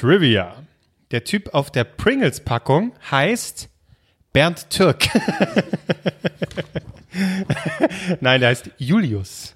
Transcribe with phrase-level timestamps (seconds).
[0.00, 0.54] Trivia.
[1.10, 3.68] Der Typ auf der Pringles-Packung heißt
[4.32, 5.08] Bernd Türk.
[8.20, 9.54] Nein, der heißt Julius.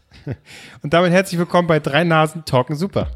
[0.83, 3.11] Und damit herzlich willkommen bei Drei Nasen Talken Super.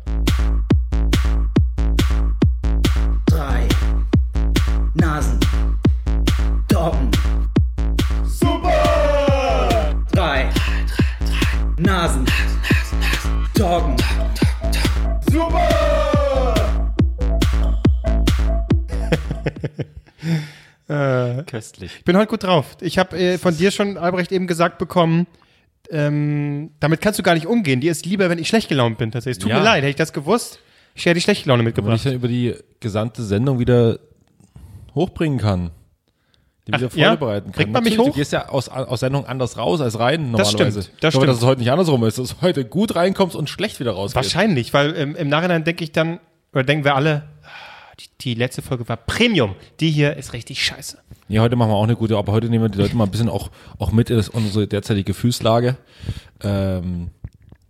[21.59, 21.93] Köstlich.
[21.99, 22.77] Ich bin heute gut drauf.
[22.81, 25.27] Ich habe äh, von dir schon, Albrecht, eben gesagt bekommen,
[25.91, 27.81] ähm, damit kannst du gar nicht umgehen.
[27.81, 29.11] Dir ist lieber, wenn ich schlecht gelaunt bin.
[29.11, 29.39] Tatsächlich.
[29.39, 29.59] Es tut Ja.
[29.59, 30.61] mir leid, hätte ich das gewusst,
[30.95, 32.05] ich hätte die schlechte Laune Wenn ich mitgebracht.
[32.07, 33.99] dann über die gesamte Sendung wieder
[34.95, 35.71] hochbringen kann.
[36.67, 37.09] Die Ach, wieder ja?
[37.17, 37.53] vorbereiten kann.
[37.55, 38.07] Bringt man mich hoch?
[38.07, 40.53] Du gehst ja aus, aus Sendung anders raus als rein Das normalerweise.
[40.53, 41.29] stimmt, das ich glaube, stimmt.
[41.29, 44.17] dass es heute nicht andersrum ist, dass du heute gut reinkommst und schlecht wieder rausgehst.
[44.17, 46.21] Wahrscheinlich, weil ähm, im Nachhinein denke ich dann,
[46.53, 47.25] oder denken wir alle,
[48.01, 49.55] die, die letzte Folge war Premium.
[49.81, 50.99] Die hier ist richtig scheiße.
[51.29, 53.11] Nee, heute machen wir auch eine gute, aber heute nehmen wir die Leute mal ein
[53.11, 55.77] bisschen auch, auch mit in unsere derzeitige Gefühlslage.
[56.43, 57.11] Ähm,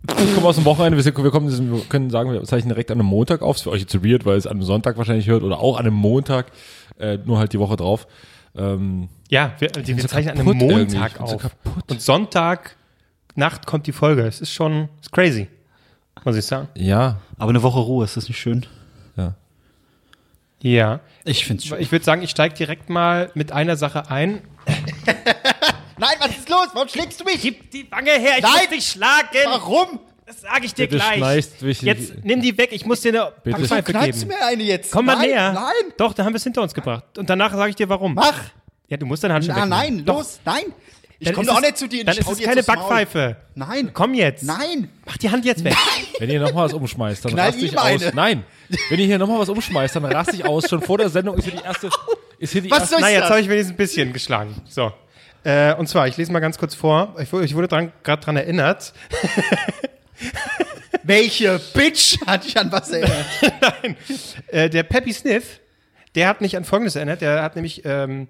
[0.07, 2.89] ich komme aus dem Wochenende, wir, sind, wir, kommen, wir können sagen, wir zeichnen direkt
[2.91, 3.57] an einem Montag auf.
[3.57, 5.85] Ist für euch jetzt weird, weil es an einem Sonntag wahrscheinlich hört oder auch an
[5.85, 6.51] einem Montag,
[6.99, 8.07] äh, nur halt die Woche drauf.
[8.55, 10.57] Ähm, Ja, wir, die, wir so zeichnen an einem.
[10.57, 11.41] Montag so auf.
[11.41, 11.83] kaputt.
[11.91, 12.75] Und Sonntag
[13.35, 14.23] Nacht kommt die Folge.
[14.25, 15.47] Es ist schon ist crazy,
[16.23, 16.67] muss ich sagen.
[16.75, 18.65] ja, Aber eine Woche Ruhe, ist das nicht schön?
[19.17, 19.35] ja.
[20.61, 20.99] Ja.
[21.25, 21.79] Ich find's schön.
[21.79, 24.41] Ich würde sagen, ich steige direkt mal mit einer Sache ein.
[25.97, 26.67] Nein, was ist los?
[26.73, 27.41] Warum schlägst du mich?
[27.41, 28.51] Gib die Wange her, ich Nein!
[28.61, 29.27] muss dich schlagen.
[29.45, 29.99] Warum?
[30.25, 31.47] Das sage ich dir Bitte gleich.
[31.61, 33.57] mich- Jetzt nimm die weg, ich muss dir eine Bitte.
[33.57, 34.39] Backpfeife Knallst du geben.
[34.39, 34.91] mir eine jetzt?
[34.91, 35.53] Komm mal nein, näher.
[35.53, 37.17] Nein, Doch, da haben wir es hinter uns gebracht.
[37.17, 38.13] Und danach sage ich dir warum.
[38.13, 38.39] mach.
[38.87, 39.95] Ja, du musst deine Hand schon Ah, wegnehmen.
[39.97, 40.17] nein, Doch.
[40.17, 40.63] los, nein.
[41.21, 42.05] Ich Dann komme auch nicht zu dir.
[42.05, 42.89] Dann ich ist es keine jetzt aufs Maul.
[42.89, 43.35] Backpfeife.
[43.55, 43.91] Nein.
[43.93, 44.43] Komm jetzt.
[44.43, 44.89] Nein.
[45.05, 45.75] Mach die Hand jetzt weg.
[46.17, 48.13] Wenn ihr nochmal was umschmeißt, dann Knall raste ich aus.
[48.13, 48.43] Nein,
[48.89, 50.69] wenn ihr hier nochmal was umschmeißt, dann raste ich aus.
[50.69, 51.89] Schon vor der Sendung ist hier die erste,
[52.37, 53.29] ist hier die Was erste, soll Na, ich jetzt das?
[53.31, 54.55] habe ich wenigstens ein bisschen geschlagen.
[54.69, 54.93] So.
[55.43, 57.15] Äh, und zwar, ich lese mal ganz kurz vor.
[57.21, 58.93] Ich, wurde- ich wurde gerade dran erinnert.
[61.03, 63.25] Welche Bitch hat dich an was erinnert?
[64.51, 65.59] Äh, der Peppy Sniff,
[66.15, 67.21] der hat mich an Folgendes erinnert.
[67.21, 68.27] Der hat nämlich, ähm,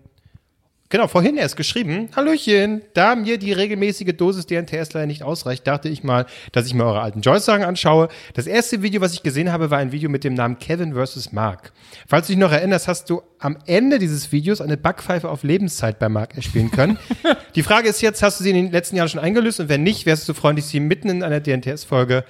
[0.90, 5.90] genau, vorhin erst geschrieben, Hallöchen, da mir die regelmäßige Dosis DNTS leider nicht ausreicht, dachte
[5.90, 8.10] ich mal, dass ich mir eure alten Joyce-Sagen anschaue.
[8.34, 11.32] Das erste Video, was ich gesehen habe, war ein Video mit dem Namen Kevin vs.
[11.32, 11.72] Mark.
[12.08, 16.00] Falls du dich noch erinnerst, hast du am Ende dieses Videos eine Backpfeife auf Lebenszeit
[16.00, 16.98] bei Mark erspielen können.
[17.56, 19.60] die Frage ist jetzt, hast du sie in den letzten Jahren schon eingelöst?
[19.60, 22.26] Und wenn nicht, wärst du so freundlich, sie mitten in einer DNTS-Folge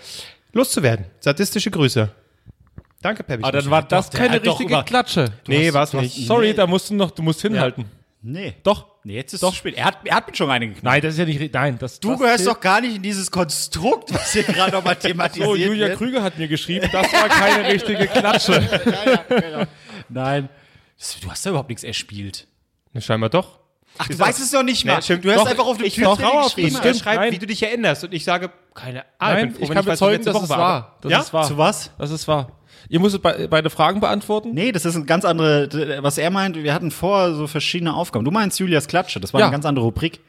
[0.54, 1.06] loszuwerden.
[1.20, 2.12] Sadistische Grüße.
[3.02, 3.44] Danke, Peppy.
[3.44, 5.32] Ah, dann war das keine richtige Klatsche.
[5.48, 6.28] Nee, war's nicht.
[6.28, 7.86] Sorry, da musst du noch, du musst hinhalten.
[8.22, 8.56] Nee.
[8.64, 8.86] Doch.
[9.06, 9.76] Nee, jetzt ist es zu spät.
[9.78, 10.84] Er hat, er hat mir schon eine geknallt.
[10.84, 13.32] Nein, das ist ja nicht, nein, das, Du das gehörst doch gar nicht in dieses
[13.32, 15.98] Konstrukt, was hier gerade nochmal thematisiert So, Julia wird.
[15.98, 18.62] Krüger hat mir geschrieben, das war keine richtige Klatsche.
[20.10, 20.50] Nein.
[20.98, 22.48] Das- Du hast da überhaupt nichts erspielt.
[22.92, 23.60] Ne, Scheinbar doch.
[23.98, 24.98] Ach, du weißt es doch nicht mal.
[24.98, 25.26] Nee, stimmt.
[25.26, 26.68] du hast Doch, einfach auf dem ich auf geschrieben.
[26.70, 26.76] ihn.
[26.76, 27.32] Er Stimmt, schreibt, nein.
[27.32, 28.04] wie du dich erinnerst.
[28.04, 29.36] Und ich sage, keine Ahnung.
[29.36, 30.98] Nein, bin froh, ich kann bezeugen, dass es wahr.
[31.02, 31.20] Das ja?
[31.20, 31.48] ist wahr.
[31.48, 31.92] Zu was?
[31.98, 32.59] Das ist wahr.
[32.88, 34.54] Ihr musstet be beide Fragen beantworten?
[34.54, 38.24] Nee, das ist eine ganz andere, was er meint, wir hatten vor so verschiedene Aufgaben.
[38.26, 39.48] Du meinst Julias Klatsche, das war Ja.
[39.48, 40.20] eine ganz andere Rubrik.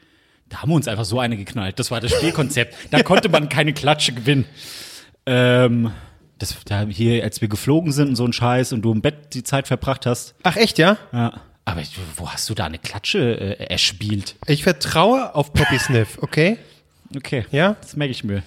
[0.49, 1.79] Da haben wir uns einfach so eine geknallt.
[1.79, 2.75] Das war das Spielkonzept.
[2.91, 4.45] da konnte man keine Klatsche gewinnen.
[5.25, 5.91] Ähm,
[6.39, 9.33] das, da hier, als wir geflogen sind und so ein Scheiß und du im Bett
[9.33, 10.33] die Zeit verbracht hast.
[10.43, 10.97] Ach, echt, ja?
[11.13, 11.33] Ja.
[11.63, 11.81] Aber
[12.17, 13.19] wo hast du da eine Klatsche
[13.59, 14.35] äh, erspielt?
[14.47, 16.57] Ich vertraue auf Poppy Sniff, okay?
[17.15, 17.45] Okay.
[17.51, 17.75] Ja?
[17.81, 18.41] Das merke ich mir.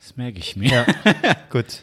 [0.00, 0.86] Das merke ich mir.
[1.50, 1.80] Gut.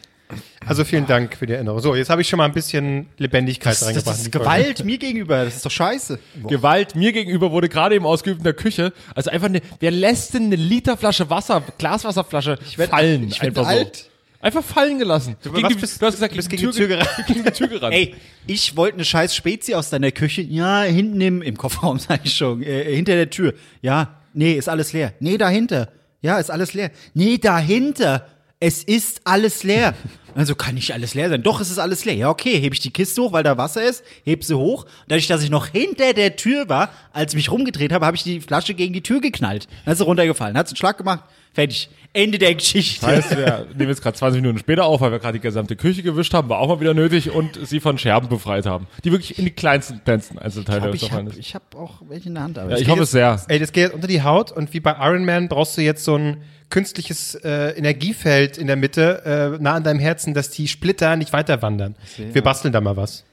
[0.65, 1.79] Also vielen Dank für die Erinnerung.
[1.79, 4.15] So, jetzt habe ich schon mal ein bisschen Lebendigkeit Das, das reingebracht.
[4.17, 4.49] ist in die Folge.
[4.49, 5.45] Gewalt mir gegenüber.
[5.45, 6.19] Das ist doch scheiße.
[6.47, 8.91] Gewalt mir gegenüber wurde gerade eben ausgeübt in der Küche.
[9.13, 12.57] Also einfach eine, wer lässt denn eine Literflasche Wasser, Glaswasserflasche
[12.89, 13.27] fallen?
[13.27, 13.95] ich werd einfach alt.
[13.97, 14.03] so.
[14.41, 15.35] Einfach fallen gelassen.
[15.43, 17.09] Du, was die, bist- du hast gesagt, du bist gegen, gegen die Tür gerannt.
[17.27, 17.93] gegen die Tür gerannt.
[17.95, 18.15] Ey,
[18.47, 20.41] ich wollte eine scheiß Spezi aus deiner Küche.
[20.41, 22.61] Ja, hinten im, im Kofferraum, sag ich schon.
[22.63, 23.53] Äh, hinter der Tür.
[23.81, 25.13] Ja, nee, ist alles leer.
[25.19, 25.89] Nee, dahinter.
[26.21, 26.91] Ja, ist alles leer.
[27.13, 28.27] Nee, dahinter.
[28.65, 29.93] Es ist alles leer.
[30.37, 31.43] Also kann nicht alles leer sein.
[31.43, 32.15] Doch, es ist alles leer.
[32.15, 34.85] Ja, okay, hebe ich die Kiste hoch, weil da Wasser ist, heb sie hoch.
[35.07, 38.23] Dadurch, dass ich noch hinter der Tür war, als ich mich rumgedreht habe, habe ich
[38.23, 39.69] die Flasche gegen die Tür geknallt.
[39.85, 40.57] Dann ist sie runtergefallen.
[40.57, 41.23] Hat einen Schlag gemacht.
[41.53, 41.89] Fertig.
[42.11, 43.05] Ende der Geschichte.
[43.05, 45.77] Das heißt, wir nehmen jetzt gerade 20 Minuten später auf, weil wir gerade die gesamte
[45.77, 48.87] Küche gewischt haben, war auch mal wieder nötig und sie von Scherben befreit haben.
[49.05, 51.37] Die wirklich in die kleinsten, kleinsten Einzelteile ich habe ist.
[51.37, 52.57] ich hab auch welche in der Hand.
[52.59, 53.41] Aber Ja, es ich hoffe es sehr.
[53.47, 56.03] Ey, das geht jetzt unter die Haut und wie bei Iron Man brauchst du jetzt
[56.03, 60.67] so ein künstliches äh, Energiefeld in der Mitte, äh, nah an deinem Herzen, dass die
[60.67, 61.95] Splitter nicht weiter wandern.
[62.17, 63.23] Wir basteln da mal was.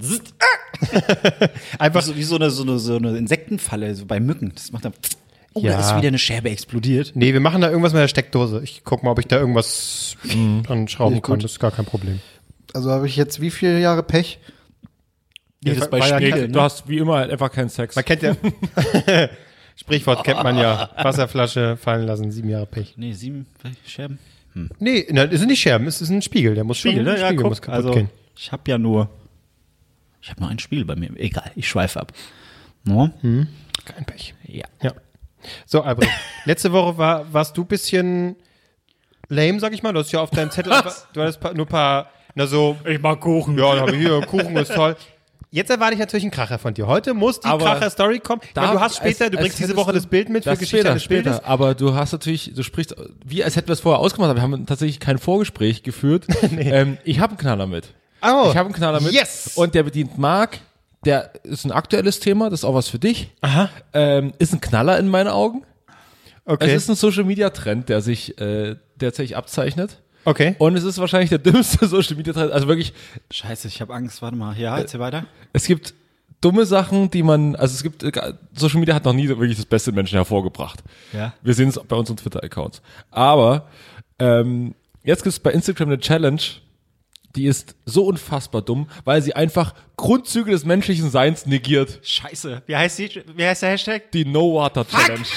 [0.00, 0.34] Zzt.
[1.78, 4.52] Einfach so, wie so eine, so, eine, so eine Insektenfalle, so bei Mücken.
[4.54, 4.92] Das macht dann.
[5.54, 5.72] Oh, Ja.
[5.72, 7.12] da ist wieder eine Scherbe explodiert.
[7.14, 8.60] Nee, wir machen da irgendwas mit der Steckdose.
[8.64, 10.16] Ich guck mal, ob ich da irgendwas
[10.66, 11.38] dran schrauben kann.
[11.38, 12.20] Das ist gar kein Problem.
[12.72, 14.40] Also habe ich jetzt wie viele Jahre Pech?
[15.62, 16.62] Nee, das bei war ja Spiegel, kein- Du ne?
[16.64, 17.94] hast wie immer halt einfach keinen Sex.
[17.94, 18.36] Man kennt ja.
[19.76, 20.90] Sprichwort kennt man ja.
[20.96, 22.94] Wasserflasche fallen lassen, sieben Jahre Pech.
[22.96, 23.46] Nee, sieben
[23.86, 24.18] Scherben.
[24.78, 26.54] Nee, na, das sind nicht Scherben, es ist ein Spiegel.
[26.54, 27.18] Der muss Spiegel, schon, ne?
[27.20, 28.08] Ja, Spiegel guck, muss kaputt also gehen.
[28.36, 29.10] ich habe ja nur,
[30.22, 31.10] ich habe nur ein Spiel bei mir.
[31.16, 32.12] Egal, ich schweife ab.
[32.84, 33.10] No?
[33.84, 34.34] Kein Pech.
[34.44, 34.66] Ja.
[34.80, 34.92] Ja.
[35.66, 36.12] So, Albrecht.
[36.44, 38.36] Letzte Woche war, warst du ein bisschen
[39.28, 39.92] lame, sag ich mal.
[39.92, 40.76] Du hast ja auf deinem Zettel du
[41.22, 43.58] hattest nur ein paar, na so, Ich mag Kuchen.
[43.58, 44.96] ja, dann habe ich hier, Kuchen ist toll.
[45.54, 46.88] Jetzt erwarte ich natürlich einen Kracher von dir.
[46.88, 48.40] Heute muss die Kracher-Story kommen.
[48.42, 51.08] Ich meine, du hast später, du bringst diese Woche das Bild mit für Geschichte später,
[51.08, 51.36] Bildes.
[51.36, 51.48] später.
[51.48, 54.42] Aber du hast natürlich, du sprichst, wie als hätten wir es vorher ausgemacht, aber wir
[54.42, 56.26] haben tatsächlich kein Vorgespräch geführt.
[56.58, 57.94] ähm, ich habe einen Knaller mit.
[58.20, 59.12] Oh, Ich habe einen Knaller mit.
[59.12, 59.52] Yes!
[59.54, 60.58] Und der bedient Marc.
[61.04, 63.30] Der ist ein aktuelles Thema, das ist auch was für dich.
[63.40, 63.70] Aha.
[63.92, 65.62] Ähm, ist ein Knaller in meinen Augen.
[66.46, 66.66] Okay.
[66.66, 70.02] Es ist ein Social Media Trend, der sich äh, derzeit abzeichnet.
[70.24, 70.56] Okay.
[70.58, 72.52] Und es ist wahrscheinlich der dümmste Social Media Trend.
[72.52, 72.92] Also wirklich,
[73.30, 74.22] Scheiße, ich habe Angst.
[74.22, 74.56] Warte mal.
[74.58, 75.26] Ja, erzähl weiter.
[75.52, 75.94] es gibt
[76.40, 79.66] dumme Sachen, die man, also es gibt, äh, Social Media hat noch nie wirklich das
[79.66, 80.82] Beste in Menschen hervorgebracht.
[81.12, 81.32] Ja.
[81.42, 82.82] Wir sehen es bei unseren Twitter-Accounts.
[83.10, 83.68] Aber
[84.18, 86.42] ähm, jetzt gibt es bei Instagram eine Challenge,
[87.36, 92.00] die ist so unfassbar dumm, weil sie einfach Grundzüge des menschlichen Seins negiert.
[92.02, 92.62] Scheiße.
[92.66, 94.10] Wie heißt, die, wie heißt der Hashtag?
[94.12, 95.24] Die No Water Challenge.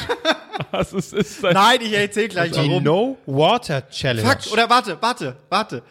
[0.71, 4.27] Das ist, ist ein, Nein, ich erzähl gleich Die No Water Challenge.
[4.27, 5.83] Fuck, oder warte, warte, warte.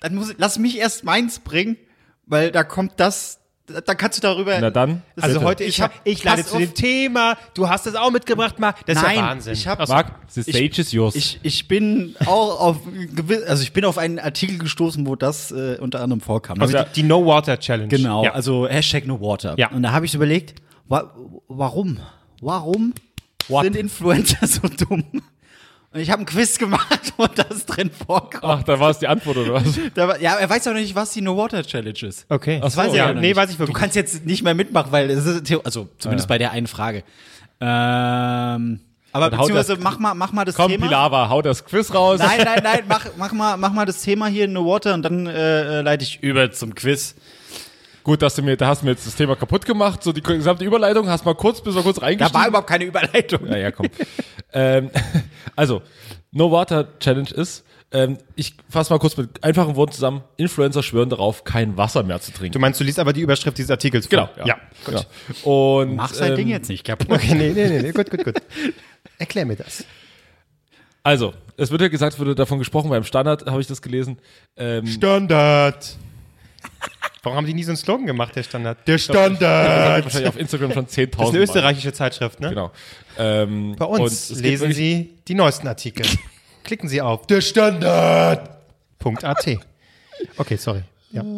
[0.00, 1.78] Dann muss, lass mich erst meins bringen,
[2.26, 4.58] weil da kommt das, da da kannst du darüber.
[4.60, 5.02] Na dann.
[5.16, 6.60] Das Also heute, ich, hab, ich lade zu auf.
[6.60, 8.84] dem Thema, du hast es auch mitgebracht, Marc.
[8.86, 9.52] Das ist Nein, ja Wahnsinn.
[9.54, 11.14] ich hab, Marc, the ich- stage is yours.
[11.14, 12.76] Ich, ich bin auch auf
[13.14, 16.60] gewiss, also ich bin auf einen Artikel gestoßen, wo das äh, unter anderem vorkam.
[16.60, 17.88] also Also die, die No Water Challenge.
[17.88, 18.32] genau, Ja.
[18.32, 19.54] also Hashtag No Water.
[19.58, 19.70] Ja.
[19.70, 20.54] Und da habe ich überlegt,
[20.88, 21.10] wa
[21.48, 21.98] warum?
[22.40, 22.92] Warum
[23.48, 25.04] sind Influencer so dumm?
[25.94, 28.42] Und ich habe ein Quiz gemacht, wo das drin vorkommt.
[28.42, 29.64] Ach, da war es die Antwort, oder was?
[29.94, 32.26] Da war, ja, er weiß doch nicht, was die No Water Challenge ist.
[32.28, 32.60] Okay.
[32.62, 33.36] Ach so, Weiß ich ja, ja noch nee, nicht.
[33.36, 36.36] weiß ich wirklich Du kannst jetzt nicht mehr mitmachen, weil es ist, also zumindest bei
[36.36, 37.04] der einen Frage.
[37.60, 38.80] Ähm,
[39.12, 40.86] aber Dann beziehungsweise das- mach mal, mach mal das Komm, Thema.
[40.86, 42.18] Pilava, hau das Quiz raus.
[42.18, 45.02] Nein, nein, nein, mach, mach, mal, mach mal das Thema hier in No Water und
[45.02, 47.14] dann äh, äh, leite ich über zum Quiz.
[48.02, 50.02] Gut, dass du mir, da hast du mir jetzt das Thema kaputt gemacht.
[50.02, 52.38] So die gesamte Überleitung, hast mal kurz, bis wir kurz Da reingestiegen.
[52.38, 53.46] war überhaupt keine Überleitung.
[53.46, 53.86] Ja, ja, komm.
[54.52, 54.90] ähm,
[55.56, 55.82] also,
[56.32, 60.22] No Water Challenge ist, ähm, ich fasse mal kurz mit einfachen Worten zusammen.
[60.36, 62.54] Influencer schwören darauf, kein Wasser mehr zu trinken.
[62.54, 64.30] Du meinst, du liest aber die Überschrift dieses Artikels vor.
[64.34, 65.06] Genau, Ja, gut.
[65.44, 65.78] Genau.
[65.78, 67.08] Und, Mach sein ähm, Ding jetzt nicht kaputt.
[67.10, 68.34] Okay, nee, nee, nee, nee, gut, gut, gut.
[69.18, 69.84] Erklär mir das.
[71.04, 74.18] Also, es wird ja gesagt, wurde davon gesprochen, beim Standard habe ich das gelesen.
[74.56, 75.96] Ähm, Standard.
[77.24, 78.78] Warum haben die nie so einen Slogan gemacht, der Standard?
[78.86, 80.04] Der Standard.
[80.04, 81.42] wahrscheinlich auf Instagram schon 10.000 Das ist eine Mal.
[81.44, 82.50] österreichische Zeitschrift, ne?
[82.50, 82.70] Genau.
[83.18, 86.06] Ähm, Bei uns lesen Sie die neuesten Artikel.
[86.64, 88.48] Klicken Sie auf der Standard.at.
[90.36, 90.82] Okay, sorry.
[91.12, 91.22] Ja.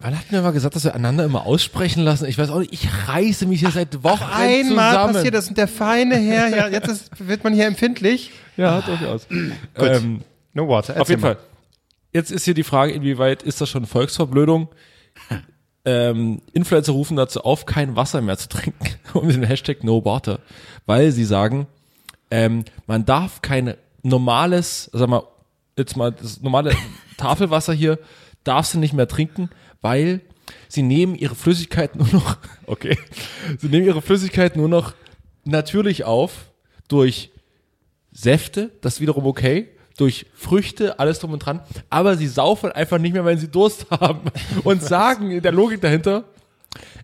[0.00, 2.26] Wann hatten wir mal gesagt, dass wir einander immer aussprechen lassen?
[2.26, 5.12] Ich weiß auch nicht, ich reiße mich hier seit Wochen Einmal zusammen.
[5.14, 8.30] passiert das und der feine Herr, ja, jetzt ist, wird man hier empfindlich.
[8.56, 9.26] Ja, durchaus.
[9.76, 10.20] ähm,
[10.54, 11.00] No water.
[11.00, 11.36] auf jeden Fall.
[12.12, 14.68] Jetzt ist hier die Frage, inwieweit ist das schon Volksverblödung?
[15.84, 20.40] ähm, Influencer rufen dazu auf, kein Wasser mehr zu trinken, um den Hashtag No Water,
[20.86, 21.66] weil sie sagen,
[22.30, 25.22] ähm, man darf kein normales, sag mal,
[25.76, 26.74] jetzt mal das normale
[27.18, 27.98] Tafelwasser hier,
[28.42, 29.50] darfst du nicht mehr trinken,
[29.82, 30.20] weil
[30.68, 32.96] sie nehmen ihre Flüssigkeiten nur noch, okay,
[33.58, 34.94] sie nehmen ihre Flüssigkeiten nur noch
[35.44, 36.50] natürlich auf
[36.88, 37.30] durch
[38.12, 42.98] Säfte, das ist wiederum okay, durch Früchte, alles drum und dran, aber sie saufen einfach
[42.98, 44.30] nicht mehr, wenn sie Durst haben
[44.64, 46.24] und sagen in der Logik dahinter,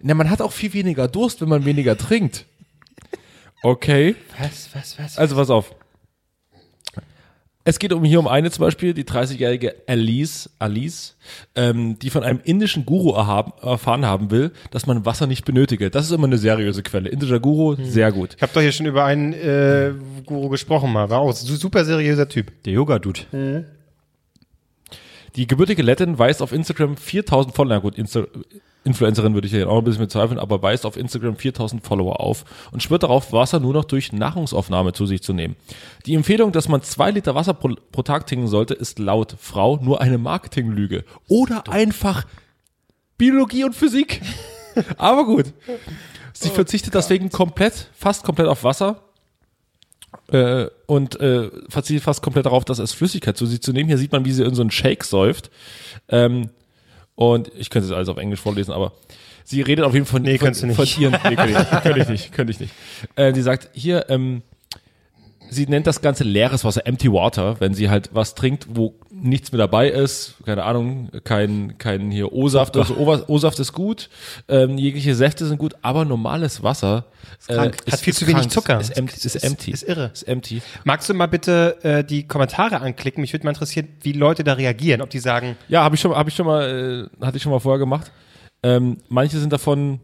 [0.00, 2.46] na, man hat auch viel weniger Durst, wenn man weniger trinkt.
[3.62, 4.14] Okay.
[4.38, 5.18] Was, was, was?
[5.18, 5.74] Also pass auf.
[7.66, 11.16] Es geht um hier um eine zum Beispiel, die 30-jährige Alice, Alice,
[11.54, 15.90] ähm, die von einem indischen Guru erhaben, erfahren haben will, dass man Wasser nicht benötige.
[15.90, 17.08] Das ist immer eine seriöse Quelle.
[17.08, 18.34] Indischer Guru, sehr gut.
[18.36, 19.92] Ich habe doch hier schon über einen äh,
[20.26, 21.08] Guru gesprochen mal.
[21.08, 22.52] War auch super seriöser Typ.
[22.64, 23.20] Der Yoga-Dude.
[25.36, 28.26] Die gebürtige Lettin weist auf Instagram 4000 Follower, gut, Insta
[28.84, 32.44] Influencerin würde ich ja auch ein bisschen bezweifeln, aber weist auf Instagram 4000 Follower auf
[32.70, 35.56] und schwört darauf, Wasser nur noch durch Nahrungsaufnahme zu sich zu nehmen.
[36.04, 39.78] Die Empfehlung, dass man zwei Liter Wasser pro, pro Tag trinken sollte, ist laut Frau
[39.82, 41.04] nur eine Marketinglüge.
[41.28, 42.26] Oder einfach
[43.16, 44.20] Biologie und Physik.
[44.98, 45.46] aber gut.
[46.34, 49.02] Sie verzichtet deswegen komplett, fast komplett auf Wasser
[50.28, 53.88] äh, und äh, verzichtet fast komplett darauf, das als Flüssigkeit zu sich zu nehmen.
[53.88, 55.50] Hier sieht man, wie sie in so einen Shake säuft.
[56.08, 56.50] Ähm,
[57.14, 58.92] und ich könnte es alles auf Englisch vorlesen, aber
[59.44, 60.76] sie redet auf jeden Fall von, Nee, von, kannst du nicht.
[60.76, 61.12] von ihren.
[61.28, 61.72] Nee, könnte ich nicht.
[61.82, 62.32] Könnte ich nicht.
[62.32, 62.74] Könnte ich nicht.
[63.16, 64.42] Äh, die sagt hier, ähm,
[65.54, 69.52] sie nennt das Ganze leeres Wasser, empty water, wenn sie halt was trinkt, wo nichts
[69.52, 72.94] mit dabei ist, keine Ahnung, kein, kein hier O-Saft, also
[73.28, 74.10] O-Saft ist gut,
[74.48, 77.06] ähm, jegliche Säfte sind gut, aber normales Wasser
[77.48, 77.76] äh, krank.
[77.90, 78.80] Hat viel zu wenig Zucker.
[78.80, 79.70] Ist, empty, ist, Ist- empty.
[79.70, 80.10] ist irre.
[80.12, 80.60] Ist empty.
[80.84, 83.20] Magst du mal bitte äh, die Kommentare anklicken?
[83.22, 85.00] Mich würde mal interessieren, wie Leute da reagieren.
[85.00, 87.52] Ob die sagen, Ja, habe ich schon, habe ich schon mal, äh, hatte ich schon
[87.52, 88.10] mal vorher gemacht.
[88.62, 90.00] Ähm, manche sind davon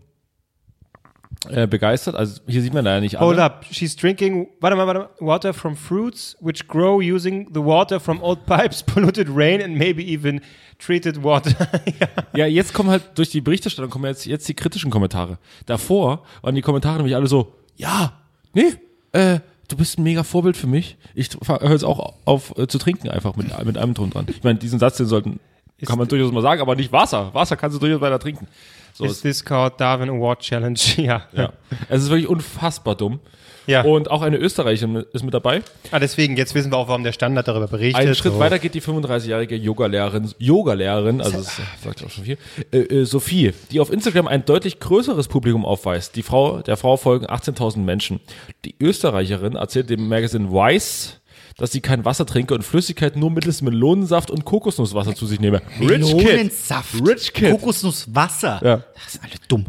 [1.49, 2.14] äh, begeistert.
[2.14, 3.44] Also hier sieht man da ja nicht hold alle.
[3.44, 7.99] up, she's drinking, warte mal, warte mal, water from fruits which grow using the water
[7.99, 10.40] from old pipes, polluted rain and maybe even
[10.78, 11.50] treated water.
[12.00, 12.09] ja.
[12.35, 15.38] Ja, jetzt kommen halt durch die Berichterstattung kommen jetzt, jetzt die kritischen Kommentare.
[15.66, 18.12] Davor waren die Kommentare nämlich alle so, ja,
[18.52, 18.75] nee,
[19.12, 20.97] äh, du bist ein mega Vorbild für mich.
[21.14, 24.26] Ich höre jetzt auch auf äh, zu trinken einfach mit, mit einem drum dran.
[24.28, 25.40] Ich meine, diesen Satz, den sollten,
[25.87, 27.33] kann man durchaus mal sagen, aber nicht Wasser.
[27.35, 28.47] Wasser kannst du durchaus weiter trinken.
[28.93, 30.79] So, Is this called Darwin Award Challenge?
[30.97, 31.23] ja.
[31.33, 31.53] ja.
[31.89, 33.21] Es ist wirklich unfassbar dumm.
[33.67, 33.83] Ja.
[33.83, 35.63] Und auch eine Österreicherin ist mit dabei.
[35.91, 38.01] Ah, deswegen, jetzt wissen wir auch, warum der Standard darüber berichtet.
[38.03, 38.39] Einen Schritt so.
[38.39, 42.39] weiter geht die 35-jährige Yoga-Lehrerin, Yoga-Lehrerin, also das sagt auch schon viel,
[42.73, 46.17] äh, äh, Sophie, die auf Instagram ein deutlich größeres Publikum aufweist.
[46.17, 48.21] Die Frau, der Frau folgen 18.000 Menschen.
[48.65, 51.20] Die Österreicherin erzählt dem Magazin Vice,
[51.61, 55.61] dass sie kein Wasser trinke und Flüssigkeit nur mittels Melonensaft und Kokosnusswasser zu sich nehme.
[55.79, 56.17] Rich Kid.
[56.17, 57.07] Melonensaft.
[57.07, 57.50] Rich Kid.
[57.50, 58.61] Kokosnusswasser.
[58.64, 58.76] Ja.
[58.95, 59.67] Das ist alle dumm.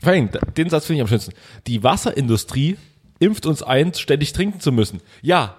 [0.00, 1.34] Vor allem, den Satz finde ich am schönsten.
[1.66, 2.78] Die Wasserindustrie
[3.18, 5.00] impft uns ein, ständig trinken zu müssen.
[5.20, 5.56] Ja,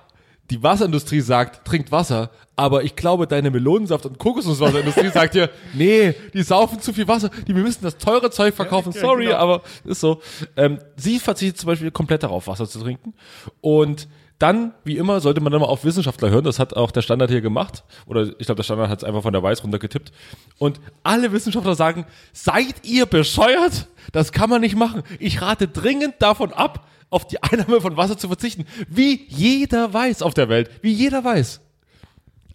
[0.50, 6.16] die Wasserindustrie sagt, trinkt Wasser, aber ich glaube, deine Melonensaft- und Kokosnusswasserindustrie sagt dir, nee,
[6.34, 9.38] die saufen zu viel Wasser, die wir müssen das teure Zeug verkaufen, sorry, genau.
[9.38, 10.20] aber ist so.
[10.58, 13.14] Ähm, sie verzichtet zum Beispiel komplett darauf, Wasser zu trinken
[13.62, 14.08] und
[14.40, 16.44] dann, wie immer, sollte man dann mal auf Wissenschaftler hören.
[16.44, 17.84] Das hat auch der Standard hier gemacht.
[18.06, 20.12] Oder ich glaube, der Standard hat es einfach von der Weiß runtergetippt.
[20.58, 23.88] Und alle Wissenschaftler sagen, seid ihr bescheuert?
[24.12, 25.04] Das kann man nicht machen.
[25.20, 28.66] Ich rate dringend davon ab, auf die Einnahme von Wasser zu verzichten.
[28.90, 30.70] Wie jeder weiß auf der Welt.
[30.82, 31.62] Wie jeder weiß.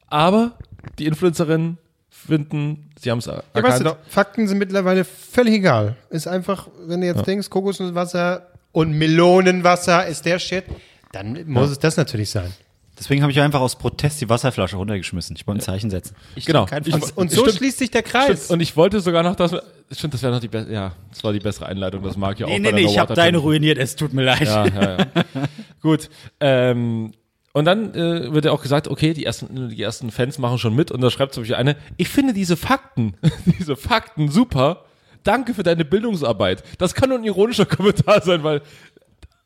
[0.08, 0.58] Aber
[0.98, 1.78] die Influencerinnen
[2.10, 3.46] finden, sie haben es erkannt.
[3.54, 5.96] Ja, weißt du Fakten sind mittlerweile völlig egal.
[6.10, 10.64] Ist einfach, wenn du jetzt denkst, Kokosnusswasser und Melonenwasser ist der Shit,
[11.12, 12.52] dann muss es das natürlich sein.
[12.98, 15.36] Deswegen habe ich einfach aus Protest die Wasserflasche runtergeschmissen.
[15.36, 16.16] Ich wollte ein Zeichen setzen.
[16.44, 16.66] genau.
[16.66, 17.16] kein Ich-.
[17.16, 17.58] Und so stimmt.
[17.58, 18.12] schließt sich der Stimmt.
[18.12, 18.50] Kreis.
[18.50, 19.54] Und ich wollte sogar noch das,
[19.92, 22.44] stimmt, das wäre noch die beste, ja, das war die bessere Einleitung, das mag ich
[22.44, 23.78] auch Nee, bei nee, nee, ich habe deine ruiniert.
[23.78, 24.42] Es tut mir leid.
[24.42, 25.06] Ja, ja, ja.
[25.80, 26.10] Gut.
[26.40, 27.12] Ähm,
[27.52, 30.74] und dann äh, wird ja auch gesagt, okay, die ersten, die ersten Fans machen schon
[30.74, 33.14] mit und da schreibt zum Beispiel eine, ich finde diese Fakten,
[33.58, 34.84] diese Fakten super.
[35.22, 36.62] Danke für deine Bildungsarbeit.
[36.78, 38.62] Das kann nur ein ironischer Kommentar sein, weil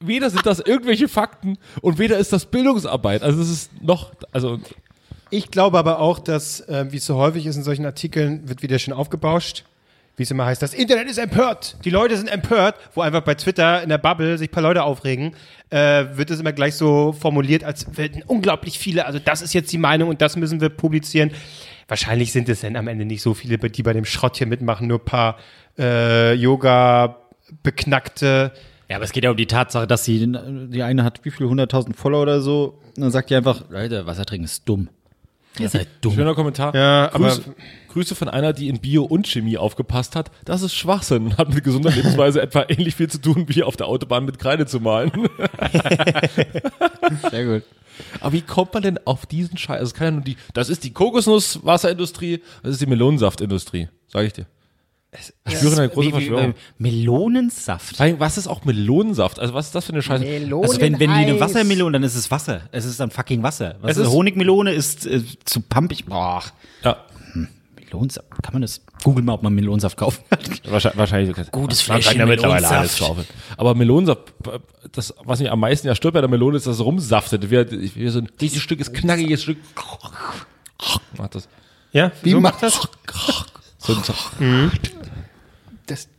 [0.06, 3.23] weder sind das irgendwelche Fakten und weder ist das Bildungsarbeit.
[3.23, 4.61] Also es ist noch, also
[5.35, 8.62] Ich glaube aber auch, dass, äh, wie es so häufig ist in solchen Artikeln, wird
[8.62, 9.64] wieder schön aufgebauscht.
[10.14, 11.78] Wie es immer heißt, das Internet ist empört.
[11.87, 14.82] Die Leute sind empört, wo einfach bei Twitter in der Bubble sich ein paar Leute
[14.82, 15.35] aufregen,
[15.71, 19.73] äh, wird es immer gleich so formuliert, als würden unglaublich viele, also das ist jetzt
[19.73, 21.30] die Meinung und das müssen wir publizieren.
[21.88, 24.87] Wahrscheinlich sind es dann am Ende nicht so viele, die bei dem Schrott hier mitmachen,
[24.87, 25.38] nur ein paar
[25.78, 28.52] äh, Yoga-Beknackte.
[28.92, 30.30] Ja, aber es geht ja um die Tatsache, dass sie,
[30.68, 32.78] die eine hat wie viele hunderttausend Follower oder so.
[32.94, 34.90] Und dann sagt die einfach, Leute, Wasser trinken ist dumm.
[35.58, 36.12] Ihr seid dumm.
[36.14, 36.75] schöner Kommentar.
[36.75, 37.54] Ja, aber- Grüße,
[37.88, 40.30] Grüße von einer, die in Bio und Chemie aufgepasst hat.
[40.44, 43.78] Das ist Schwachsinn und hat mit gesunder Lebensweise etwa ähnlich viel zu tun, wie auf
[43.78, 45.11] der Autobahn mit Kreide zu malen.
[47.30, 47.62] Sehr gut.
[48.20, 49.78] Aber wie kommt man denn auf diesen Scheiß?
[49.80, 54.26] Also es kann ja nur die, das ist die Kokosnusswasserindustrie, das ist die Melonensaftindustrie, sage
[54.26, 54.44] ich dir.
[55.47, 56.54] Ich spüre eine große Wie- wie- Verschwörung.
[56.78, 57.97] Melonensaft.
[57.97, 59.38] Vor allem, was ist auch Melonensaft?
[59.38, 60.25] Also was ist das für eine Scheiße?
[60.25, 62.62] Also wenn, wenn die eine Wassermelone, dann ist es Wasser.
[62.73, 63.76] Es ist dann fucking Wasser.
[63.83, 66.07] Was Es ist, ist- Honigmelone ist äh, zu pumpig.
[66.07, 66.42] Boah.
[66.83, 66.97] Ja,
[67.78, 68.26] Melonensaft.
[68.42, 68.81] Kann man das?
[69.04, 70.38] Google mal, ob man Melonensaft kaufen kann.
[70.73, 70.99] wahrscheinlich.
[70.99, 72.73] wahrscheinlich Gutes Man kann Fläschchen ja mittlerweile Melonensaft.
[72.81, 73.26] alles kaufen.
[73.59, 74.33] Aber Melonensaft,
[74.92, 77.50] das, was mich am meisten ja stört bei der Melone, ist, dass es rumsaftet.
[77.50, 79.59] Wie, wie so ein dieses Stück ist knackiges Stück.
[81.19, 81.49] Macht das.
[81.92, 82.81] Ja, wie so macht das?
[83.85, 84.14] So, so.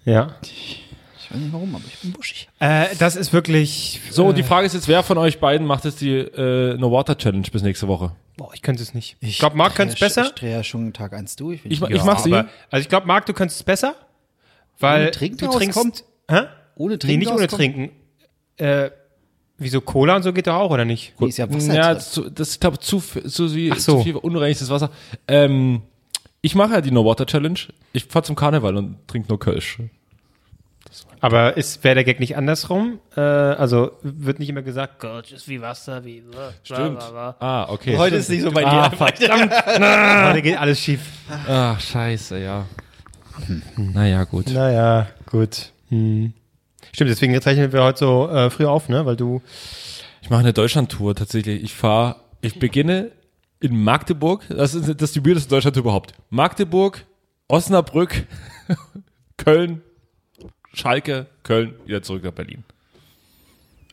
[0.06, 0.36] Ja.
[0.44, 2.48] Ich weiß nicht warum, aber ich bin buschig.
[2.60, 4.00] Äh, das ist wirklich.
[4.12, 6.92] so, und die Frage ist jetzt, wer von euch beiden macht jetzt die äh, No
[6.92, 8.12] Water Challenge bis nächste Woche?
[8.38, 9.16] Boah, ich könnte es nicht.
[9.20, 10.24] Ich glaube, Marc könnte es besser.
[10.26, 11.62] Ich drehe ja schon Tag 1 durch.
[11.66, 12.34] Ich, ma- ich mach sie.
[12.34, 13.96] Aber, also ich glaube, Marc, du könntest es besser,
[14.80, 15.78] weil Ohne Trinken du trinkst.
[15.78, 16.04] auskommt?
[16.30, 16.42] Hä?
[16.76, 17.48] Ohne Nee, Trinken nicht ohne?
[17.48, 17.92] Trinken.
[18.58, 18.90] Äh,
[19.60, 21.14] wieso Cola und so geht doch auch, oder nicht?
[21.20, 22.02] Die ist ja Wasser Ja, drin.
[22.04, 23.98] zu, das ist, glaube zu, zu, Ach so.
[23.98, 24.90] zu viel unreinigtes Wasser.
[25.28, 25.84] Ähm,
[26.44, 27.58] ich mache ja die No Water Challenge.
[27.94, 29.80] Ich fahr zum Karneval und trinke nur Kölsch.
[31.22, 33.00] Aber ist wäre der Gag nicht andersrum?
[33.16, 36.22] Äh, also wird nicht immer gesagt, Gott ist wie Wasser, wie.
[36.64, 37.02] Stimmt.
[37.02, 37.98] Ah, okay.
[37.98, 38.98] Heute ist nicht so bei Ah, dir.
[38.98, 39.52] verdammt.
[40.30, 41.00] Heute geht alles schief.
[41.48, 42.66] Ach, scheiße, ja.
[43.78, 44.50] Naja, gut.
[44.52, 45.72] Naja, gut.
[45.90, 46.34] Hm.
[46.92, 49.06] Stimmt, deswegen zeichnen wir heute so äh, früh auf, ne?
[49.06, 49.42] Weil du.
[50.22, 51.64] Ich mache eine Deutschland-Tour tatsächlich.
[51.64, 53.12] Ich fahre, ich beginne
[53.64, 56.14] in Magdeburg, das ist das die weirdeste Deutschland überhaupt.
[56.30, 57.06] Magdeburg,
[57.48, 58.28] Osnabrück,
[59.38, 59.82] Köln,
[60.74, 62.66] Schalke, Köln, wieder zurück nach Berlin.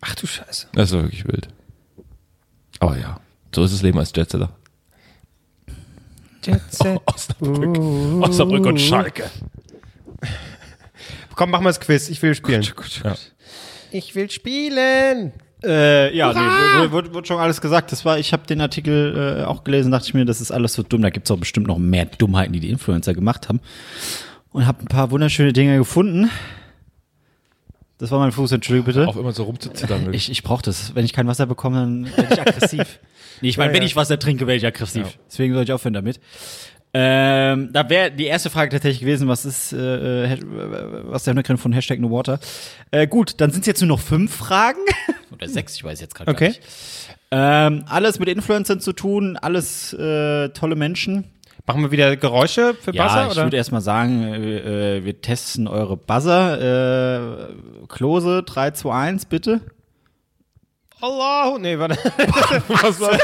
[0.01, 0.67] Ach du Scheiße.
[0.73, 1.49] Das ist wirklich wild.
[2.81, 3.21] Aber ja,
[3.55, 4.51] so ist das Leben als Jetsetter.
[6.43, 7.01] Jet Set.
[7.07, 7.79] Osnabrück,
[8.23, 9.31] Osnabrück und Schalke.
[11.37, 12.09] Komm, mach mal das Quiz.
[12.09, 12.67] Ich will spielen.
[13.05, 13.15] Ja.
[13.93, 15.33] Ich will spielen.
[15.63, 17.93] Äh, ja, nee, wird, wird schon alles gesagt.
[17.93, 20.75] Das war, ich habe den Artikel äh, auch gelesen, dachte ich mir, das ist alles
[20.75, 21.03] so dumm.
[21.03, 23.61] Da gibt's auch bestimmt noch mehr Dummheiten, die die Influencer gemacht haben.
[24.53, 26.31] Und habe ein paar wunderschöne Dinge gefunden.
[27.99, 29.09] Das war mein Fuß, entschuldige bitte.
[29.09, 30.15] Auch immer so rumzuzittern.
[30.15, 30.95] Ich, ich brauche das.
[30.95, 32.99] Wenn ich kein Wasser bekomme, dann werde ich aggressiv.
[33.43, 35.19] nee, ich meine, wenn ich Wasser trinke, werde ich aggressiv.
[35.31, 36.19] Deswegen soll ich aufhören damit.
[36.93, 40.39] Ähm, da wäre die erste Frage tatsächlich gewesen, was ist, äh, äh,
[41.05, 42.41] was ist der Hintergrund von Hashtag No Water?
[42.91, 44.81] Äh, gut, dann sind es jetzt nur noch fünf Fragen.
[45.33, 46.47] Oder sechs, ich weiß jetzt gerade Okay.
[46.47, 46.63] gar nicht.
[47.33, 51.31] Ähm, alles mit Influencern zu tun, alles äh, tolle Menschen.
[51.67, 53.27] Machen wir wieder Geräusche für Ja, Buzzer?
[53.27, 53.43] ich oder?
[53.45, 57.51] würde erstmal sagen, äh, äh, wir testen eure Buzzer.
[57.51, 59.61] Äh, Klose 3, 2, 1, bitte.
[61.01, 61.59] Allah.
[61.59, 61.97] Nee, warte.
[62.69, 63.19] Was war,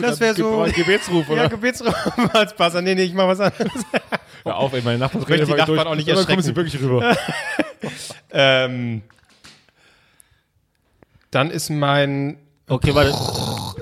[0.00, 0.66] Das wäre so.
[0.74, 1.42] Gebetsruf, oder?
[1.42, 1.94] Ja, Gebetsraum
[2.32, 2.82] als Buzzer.
[2.82, 3.82] Nee, nee, ich mach was anderes.
[4.44, 6.56] Hör auf, ey, meine Nachbarn die reden immer Nachbarn auch nicht Dann kommen sie erschrecken.
[6.56, 7.16] wirklich rüber.
[8.30, 9.02] ähm,
[11.30, 12.38] dann ist mein,
[12.68, 13.14] Okay, warte.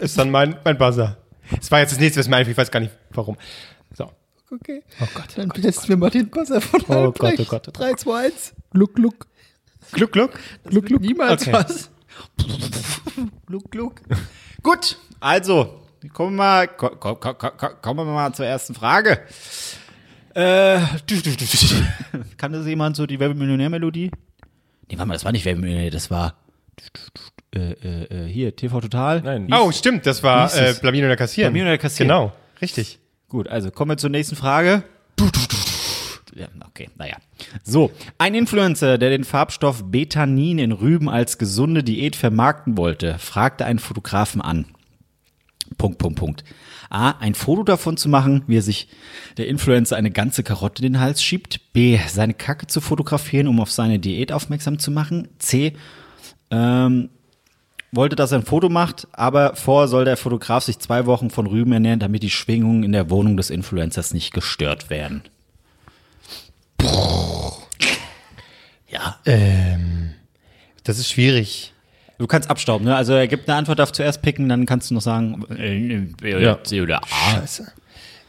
[0.01, 1.17] ist dann mein, mein Buzzer.
[1.55, 2.55] Das war jetzt das nächste, was mir einfällt.
[2.55, 3.37] Ich weiß gar nicht, warum.
[3.97, 4.11] So.
[4.51, 4.83] Okay.
[5.01, 5.27] Oh Gott.
[5.37, 7.69] Dann testen wir mal den Buzzer von Oh Gott, oh Gott.
[7.73, 8.55] 3, 2, 1.
[8.73, 9.27] Gluck, gluck.
[9.93, 10.33] Gluck, gluck.
[10.65, 11.01] Gluck, gluck.
[11.01, 11.53] Niemals Okay.
[11.53, 11.91] was.
[13.47, 14.01] gluck, gluck.
[14.63, 15.81] Gut, also,
[16.13, 17.51] kommen wir mal, ko, ko, ko, ko,
[17.83, 19.21] kommen wir mal zur ersten Frage.
[20.35, 20.81] Äh,
[22.37, 24.11] kann das jemand so die Werbemillionär-Melodie?
[24.91, 26.35] Nee, warte mal, das war nicht Werbemillionär, das war
[27.55, 29.23] äh, äh, äh, hier, TV Total.
[29.23, 29.49] Nein.
[29.49, 30.07] Wie Oh, hieß- stimmt.
[30.07, 30.75] Das war hieß äh?
[30.81, 31.53] Blamieren oder Kassieren.
[31.53, 32.09] Blamieren oder Kassieren.
[32.09, 32.33] Genau.
[32.61, 32.99] Richtig.
[33.29, 34.83] Gut, also kommen wir zur nächsten Frage.
[36.69, 37.17] Okay, naja.
[37.65, 43.65] So, ein Influencer, der den Farbstoff Betanin in Rüben als gesunde Diät vermarkten wollte, fragte
[43.65, 44.67] einen Fotografen an.
[45.79, 46.45] Punkt, Punkt, Punkt.
[46.89, 48.89] A, ein Foto davon zu machen, wie er sich
[49.37, 51.73] der Influencer eine ganze Karotte in den Hals schiebt.
[51.73, 55.29] B, seine Kacke zu fotografieren, um auf seine Diät aufmerksam zu machen.
[55.39, 55.73] C,
[56.51, 57.09] ähm,
[57.93, 61.47] wollte, dass er ein Foto macht, aber vorher soll der Fotograf sich zwei Wochen von
[61.47, 65.23] Rüben ernähren, damit die Schwingungen in der Wohnung des Influencers nicht gestört werden.
[68.89, 69.19] Ja,
[70.85, 71.73] Das ist schwierig.
[72.19, 72.97] du kannst abstauben, ne?
[72.97, 76.43] Also er gibt eine Antwort, darf zuerst picken, dann kannst du noch sagen, äh, äh,
[76.43, 76.63] Ja.
[76.63, 77.07] C oder A.
[77.41, 77.73] Scheiße.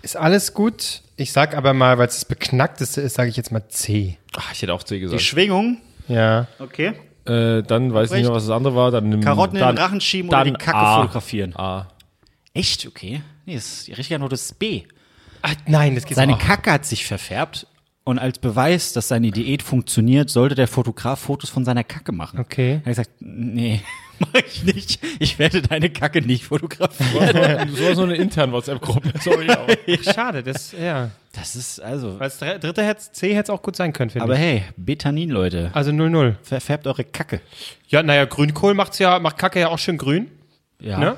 [0.01, 1.01] Ist alles gut.
[1.15, 4.17] Ich sag aber mal, weil es das beknackteste ist, sage ich jetzt mal C.
[4.35, 5.21] Ach, ich hätte auch C Die gesagt.
[5.21, 6.47] Schwingung, Ja.
[6.59, 6.93] okay.
[7.25, 8.91] Äh, dann weiß ich nicht mehr, was das andere war.
[8.91, 11.01] Dann nimm, Karotten in dann, den Rachen schieben oder dann die Kacke A.
[11.01, 11.55] fotografieren.
[11.57, 11.87] A.
[12.53, 12.85] Echt?
[12.87, 13.21] Okay.
[13.45, 14.83] Nee, das ist die richtige Antwort ist B.
[15.41, 16.39] Ach, nein, das geht Seine auch.
[16.39, 17.67] Kacke hat sich verfärbt
[18.07, 22.39] und als Beweis, dass seine Diät funktioniert, sollte der Fotograf Fotos von seiner Kacke machen.
[22.39, 22.71] Okay.
[22.71, 23.81] Er hat gesagt, nee,
[24.19, 24.99] mach ich nicht.
[25.19, 27.69] Ich werde deine Kacke nicht fotografieren.
[27.75, 29.11] So so eine interne WhatsApp-Gruppe.
[29.21, 29.75] Sorry, aber.
[30.13, 31.11] Schade, das, ja.
[31.33, 32.15] Das ist also.
[32.19, 34.39] Als dr- dritte hätte C hätte es auch gut sein können, finde Aber ich.
[34.39, 35.69] hey, Betanin, Leute.
[35.73, 36.35] Also 0-0.
[36.41, 37.41] Verfärbt eure Kacke.
[37.89, 40.31] Ja, naja, Grünkohl macht's ja, macht Kacke ja auch schön grün.
[40.79, 40.97] Ja.
[40.97, 41.15] Ne?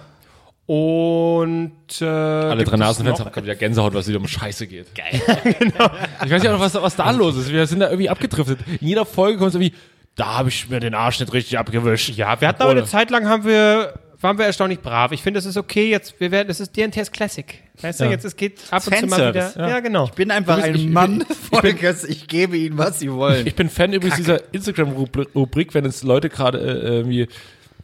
[0.69, 4.86] Und äh, Alle drei Nasenfans haben gerade wieder Gänsehaut, was wieder um Scheiße geht.
[4.95, 5.19] Geil.
[5.58, 5.89] genau.
[6.23, 7.51] Ich weiß ja auch noch, was, was da los ist.
[7.51, 8.60] Wir sind da irgendwie abgedriftet.
[8.79, 9.73] In jeder Folge kommt es irgendwie,
[10.15, 12.10] da habe ich mir den Arsch nicht richtig abgewischt.
[12.10, 15.12] Ja, wir hatten aber eine Zeit lang haben wir, waren wir erstaunlich brav.
[15.12, 15.89] Ich finde, es ist okay.
[15.89, 17.63] Jetzt, wir werden, das ist DNTS Classic.
[17.82, 19.41] Weißt du, jetzt es geht ab und zu mal wieder.
[19.41, 20.05] Fanservice, Ja, genau.
[20.05, 22.03] Ich bin einfach bist- ein ich- ich Mann, bin- Volkers.
[22.03, 23.47] Ich gebe ihnen, was sie wollen.
[23.47, 27.27] Ich bin Fan übrigens dieser Instagram-Rubrik, wenn jetzt Leute gerade äh, irgendwie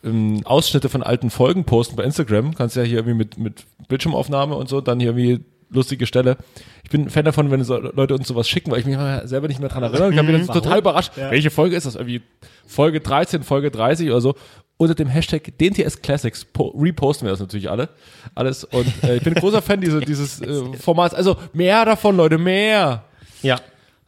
[0.06, 2.56] ähm, Ausschnitte von alten Folgen posten bei Instagram.
[2.56, 6.38] Kannst ja hier irgendwie mit, mit Bildschirmaufnahme und so, dann hier irgendwie lustige Stelle.
[6.84, 9.48] Ich bin ein Fan davon, wenn so Leute uns sowas schicken, weil ich mich selber
[9.48, 10.10] nicht mehr dran erinnere.
[10.12, 11.14] Ich bin dann total überrascht.
[11.16, 11.96] Welche Folge ist das?
[11.96, 12.22] Irgendwie
[12.68, 14.36] Folge 13, Folge 30 oder so.
[14.78, 17.90] Unter dem Hashtag DNTS Classics po- reposten wir das natürlich alle.
[18.36, 18.66] Alles.
[18.66, 21.16] Und äh, ich bin ein großer Fan diese, dieses äh, Formats.
[21.16, 23.06] Also mehr davon, Leute, mehr.
[23.42, 23.60] Ja,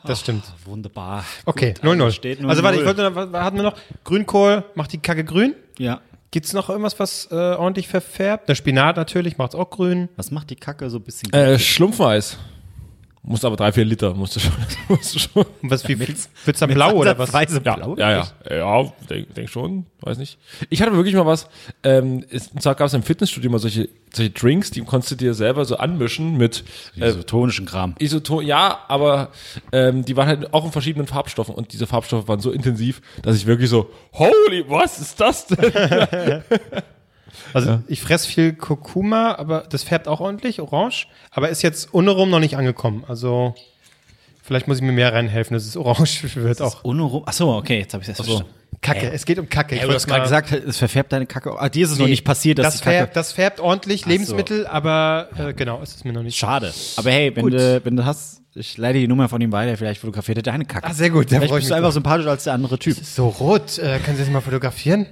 [0.06, 0.44] das stimmt.
[0.66, 1.24] Wunderbar.
[1.46, 2.12] Okay, Gut, 0-0.
[2.12, 2.50] steht 0-0.
[2.50, 3.76] also warte, ich wollte was hatten wir noch?
[4.04, 5.56] Grünkohl macht die Kacke grün.
[5.78, 6.02] Ja.
[6.32, 8.50] Gibt's noch irgendwas, was äh, ordentlich verfärbt?
[8.50, 10.10] Der Spinat natürlich macht's auch grün.
[10.18, 11.32] Was macht die Kacke so ein bisschen?
[11.34, 12.38] Äh, Schlumpfeis.
[13.30, 14.54] Musst aber drei, vier Liter, musst du schon.
[14.88, 15.46] Musst du schon.
[15.62, 17.34] Und was, wie, wird's dann blau oder was?
[17.36, 17.96] Ansatzweise Ja, blau?
[17.98, 20.38] ja, ja, ja, denk, denk schon, weiß nicht.
[20.70, 21.50] Ich hatte wirklich mal was,
[21.84, 25.16] ähm, ist, und zwar gab es im Fitnessstudio mal solche, solche Drinks, die konntest du
[25.16, 26.64] dir selber so anmischen mit
[26.98, 27.96] äh, Isotonischen Kram.
[28.00, 29.30] Isoton, ja, aber
[29.74, 33.36] ähm, die waren halt auch in verschiedenen Farbstoffen und diese Farbstoffe waren so intensiv, dass
[33.36, 36.44] ich wirklich so, holy, was ist das denn?
[37.54, 41.08] Also ich fress viel Kurkuma, aber das färbt auch ordentlich, orange.
[41.32, 43.04] Aber ist jetzt ohne rum noch nicht angekommen.
[43.08, 43.56] Also
[44.44, 46.84] vielleicht muss ich mir mehr reinhelfen, dass es orange wird auch.
[46.84, 47.24] Ohne rum.
[47.26, 48.52] Achso, okay, jetzt habe ich das verstanden.
[48.82, 49.76] Kacke, es geht um Kacke.
[49.76, 51.56] Ich Ja, du hast gerade gesagt, es verfärbt deine Kacke.
[51.58, 52.98] Ah, dir ist es noch Nee, nicht passiert, dass das die Kacke.
[52.98, 54.10] färbt, das färbt ordentlich so.
[54.10, 56.38] Lebensmittel, aber äh, genau, ist es mir noch nicht.
[56.38, 56.72] Schade.
[56.96, 60.02] Aber hey, wenn du, wenn du hast, ich leite die Nummer von ihm weiter, vielleicht
[60.02, 60.86] fotografiert er deine Kacke.
[60.86, 61.94] Ah, sehr gut, Vielleicht bist du einfach drauf.
[61.96, 62.98] sympathischer als der andere Typ.
[63.04, 65.08] So rot, äh, können Sie das mal fotografieren?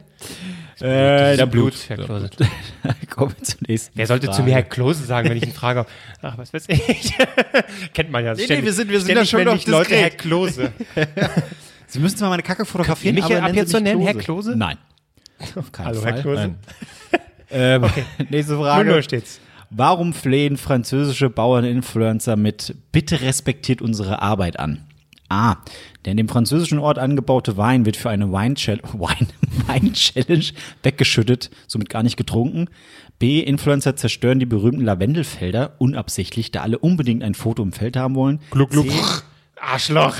[0.81, 2.29] Äh, Der Blut, Herr Klose.
[3.09, 3.91] Kommen wir zum nächsten.
[3.97, 4.37] Wer sollte Frage.
[4.37, 5.85] zu mir Herr Klose sagen, wenn ich ihn frage?
[6.21, 7.13] Ach, was weiß ich.
[7.93, 8.33] Kennt man ja.
[8.33, 9.95] Nee, nee, Ständig- wir sind- wir sind da schon noch Leute.
[9.95, 10.71] Herr Klose.
[11.87, 14.55] Sie müssen zwar meine Kacke fotografieren, Mich aber ab nennen jetzt so nennen, Herr Klose?
[14.57, 14.77] Nein.
[15.55, 16.13] Auf keinen Hallo, Fall.
[16.13, 16.55] Herr Klose.
[17.51, 17.85] Ähm,
[18.29, 18.89] Nächste Null Frage.
[18.89, 19.39] Null steht's.
[19.69, 24.84] Warum flehen französische Bauerninfluencer mit Bitte respektiert unsere Arbeit an?
[25.29, 25.57] A.
[26.03, 29.27] Der in dem französischen Ort angebaute Wein wird für eine Wein-Challenge Wein,
[29.67, 29.93] Wein
[30.83, 32.67] weggeschüttet, somit gar nicht getrunken.
[33.17, 33.39] B.
[33.39, 38.39] Influencer zerstören die berühmten Lavendelfelder unabsichtlich, da alle unbedingt ein Foto im Feld haben wollen.
[38.51, 38.87] Gluck, gluck.
[39.59, 40.15] Arschloch.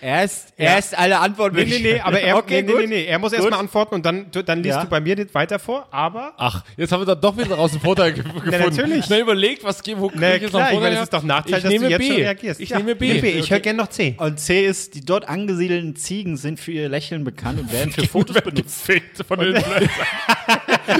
[0.00, 1.56] Erst, erst alle Antworten.
[1.56, 2.80] Nee, nee, nee, aber er, okay, nee, gut.
[2.80, 4.82] nee, nee, nee, er muss erst mal antworten und dann, dann liest Ja.
[4.84, 6.32] du bei mir das weiter vor, aber.
[6.38, 8.50] Ach, jetzt haben wir da doch wieder raus einen Vorteil ge gefunden.
[8.50, 9.04] natürlich.
[9.04, 10.92] Schnell überlegt, was wo krieg Na ich jetzt noch klar, ich meine, Vorteil?
[10.96, 12.06] es ist doch Nachteil, ich dass nehme du jetzt B.
[12.06, 12.60] schon reagierst.
[12.60, 13.20] Ich Ja, nehme B.
[13.20, 13.30] B.
[13.30, 14.14] Ich höre gerne noch C.
[14.18, 18.06] Und C ist, die dort angesiedelten Ziegen sind für ihr Lächeln bekannt und werden für
[18.06, 18.86] Fotos benutzt.
[18.86, 19.62] gefickt von den.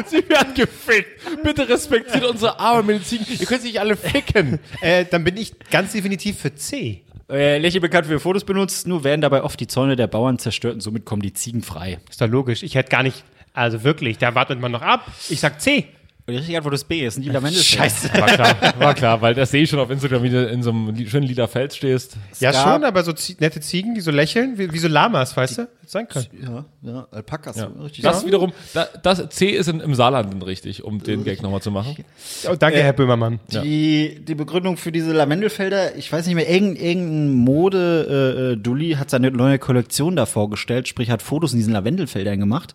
[0.06, 1.20] Sie werden gefickt.
[1.42, 3.20] Bitte respektiert unsere armen Medizin.
[3.28, 4.58] Ihr könnt sich alle ficken.
[4.80, 7.03] Äh, dann bin ich ganz definitiv für C.
[7.30, 10.74] Äh, Lächeln bekannt für Fotos benutzt, nur werden dabei oft die Zäune der Bauern zerstört
[10.74, 11.98] und somit kommen die Ziegen frei.
[12.10, 12.62] Ist doch logisch.
[12.62, 13.24] Ich hätte gar nicht.
[13.54, 15.06] Also wirklich, da wartet man noch ab.
[15.28, 15.86] Ich sag C.
[16.26, 17.84] Und die richtige Antwort ist B, es sind die Lavendelfelder.
[17.84, 18.08] Scheiße.
[18.18, 20.70] War klar, war klar, weil das sehe ich schon auf Instagram, wie du in so
[20.70, 22.16] einem li- schönen lila Feld stehst.
[22.40, 25.36] Ja, gab- schon, aber so Zie- nette Ziegen, die so lächeln, wie, wie so Lamas,
[25.36, 25.62] weißt du?
[25.62, 26.26] Hätte sein können.
[26.42, 27.56] Ja, ja, Alpakas.
[27.56, 27.66] Ja.
[27.78, 28.04] Richtig.
[28.04, 31.60] Das wiederum, da, das C ist in, im Saarland dann richtig, um den Gag nochmal
[31.60, 31.94] zu machen.
[32.50, 33.38] Oh, danke, Herr Böhmermann.
[33.52, 39.30] Die, die Begründung für diese Lavendelfelder, ich weiß nicht mehr, irgendein, irgendein Mode-Dulli hat seine
[39.30, 42.74] neue Kollektion da vorgestellt, sprich hat Fotos in diesen Lavendelfeldern gemacht.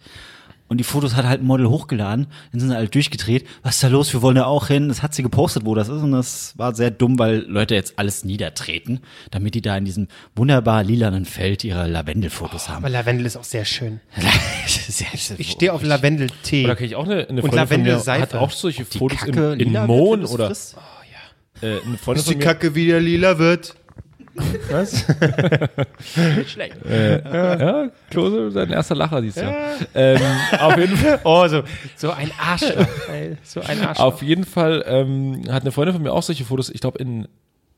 [0.70, 3.46] Und die Fotos hat halt ein Model hochgeladen, dann sind sie halt durchgedreht.
[3.64, 4.14] Was ist da los?
[4.14, 4.88] Wir wollen da auch hin.
[4.88, 6.02] Das hat sie gepostet, wo das ist.
[6.04, 9.00] Und das war sehr dumm, weil Leute jetzt alles niedertreten,
[9.32, 12.78] damit die da in diesem wunderbar lilanen Feld ihre Lavendelfotos haben.
[12.78, 14.00] Aber Lavendel ist auch sehr schön.
[14.68, 15.08] Sehr-
[15.40, 16.66] Ich stehe auf Lavendel-Tee.
[16.66, 18.22] Oder kenne ich auch eine, eine Und Freundin von mir, Lavendelseife.
[18.22, 20.76] hat auch solche Fotos Kacke in, in lila wird, Mohn wenn du's oder frisst?
[21.62, 22.40] äh, eine Freundin Bis die.
[22.40, 23.76] Kacke wieder lila wird.
[24.70, 25.06] Was?
[26.38, 26.76] Nicht schlecht.
[26.90, 29.54] Ja, Klose, sein erster Lacher dieses Jahr.
[29.96, 30.20] Ähm,
[30.60, 31.20] auf jeden Fall.
[31.24, 31.64] Oh, so,
[31.96, 32.86] so ein Arschloch.
[33.12, 33.36] ey.
[33.44, 34.06] So ein Arschloch.
[34.06, 37.28] Auf jeden Fall ähm, hat eine Freundin von mir auch solche Fotos, ich glaube, in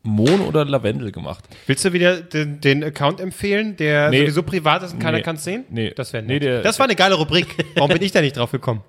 [0.04, 1.43] Mohn oder Lavendel gemacht.
[1.67, 4.21] Willst du wieder den, den Account empfehlen, der Nee.
[4.21, 5.24] sowieso privat ist und keiner Nee.
[5.24, 5.65] kann es sehen?
[5.69, 5.91] Nee.
[5.95, 7.47] Das wäre Nee, der- das war eine geile Rubrik.
[7.76, 8.82] Warum bin ich da nicht drauf gekommen?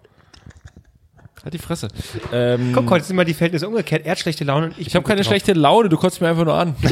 [1.43, 1.89] Halt die Fresse.
[2.33, 4.05] Ähm, Guck, heute sind mal die Verhältnisse umgekehrt.
[4.05, 6.45] Er hat schlechte Laune und ich ich habe keine schlechte Laune, du kotzt mir einfach
[6.45, 6.77] nur an.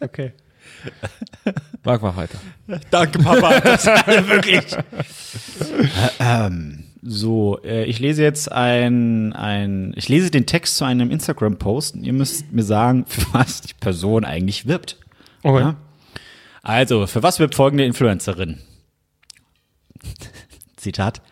[0.00, 0.32] Okay.
[1.84, 2.38] Marc, mach weiter.
[2.90, 3.60] Danke, Papa.
[3.64, 3.86] Das
[4.28, 4.76] wirklich.
[6.20, 11.96] ähm, so, äh, ich lese jetzt ein, ein, ich lese den Text zu einem Instagram-Post
[11.96, 14.98] und ihr müsst mir sagen, für was die Person eigentlich wirbt.
[15.42, 15.60] Okay.
[15.60, 15.76] Ja?
[16.62, 18.58] Also, für was wirbt folgende Influencerin?
[20.76, 21.22] Zitat.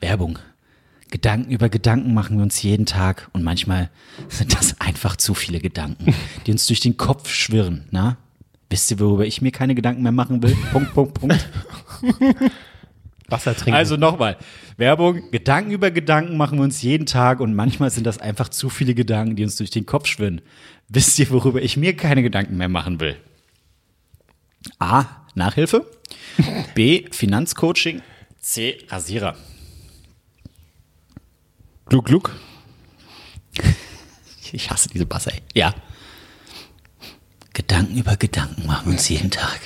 [0.00, 0.38] Werbung.
[1.12, 3.90] Gedanken über Gedanken machen wir uns jeden Tag und manchmal
[4.28, 6.14] sind das einfach zu viele Gedanken,
[6.46, 8.16] die uns durch den Kopf schwirren, na?
[8.70, 10.56] Wisst ihr, worüber ich mir keine Gedanken mehr machen will?
[10.72, 11.48] Punkt, Punkt, Punkt.
[13.28, 13.74] Wasser trinken.
[13.74, 14.38] Also nochmal.
[14.78, 18.70] Werbung, Gedanken über Gedanken machen wir uns jeden Tag und manchmal sind das einfach zu
[18.70, 20.40] viele Gedanken, die uns durch den Kopf schwirren.
[20.88, 23.16] Wisst ihr, worüber ich mir keine Gedanken mehr machen will?
[24.78, 25.04] A.
[25.34, 25.86] Nachhilfe.
[26.74, 27.04] B.
[27.10, 28.00] Finanzcoaching.
[28.40, 28.78] C.
[28.88, 29.36] Rasierer.
[31.92, 32.30] Gluck, gluck.
[34.54, 35.40] Ich hasse diese Basse, ey.
[35.54, 35.74] Ja.
[37.52, 39.60] Gedanken über Gedanken machen wir uns jeden Tag.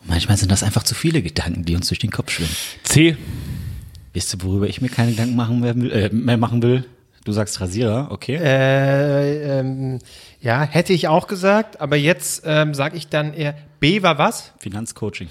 [0.00, 2.54] Und manchmal sind das einfach zu viele Gedanken, die uns durch den Kopf schwirren.
[2.84, 3.16] C.
[4.14, 5.90] Wisst ihr, worüber ich mir keine Gedanken machen mehr will?
[5.90, 6.86] Äh, mehr machen will?
[7.24, 8.36] Du sagst Rasierer, okay.
[8.36, 9.98] äh, ähm,
[10.40, 14.52] ja, hätte ich auch gesagt, aber jetzt ähm, sage ich dann eher, B war was?
[14.58, 15.28] Finanzcoaching.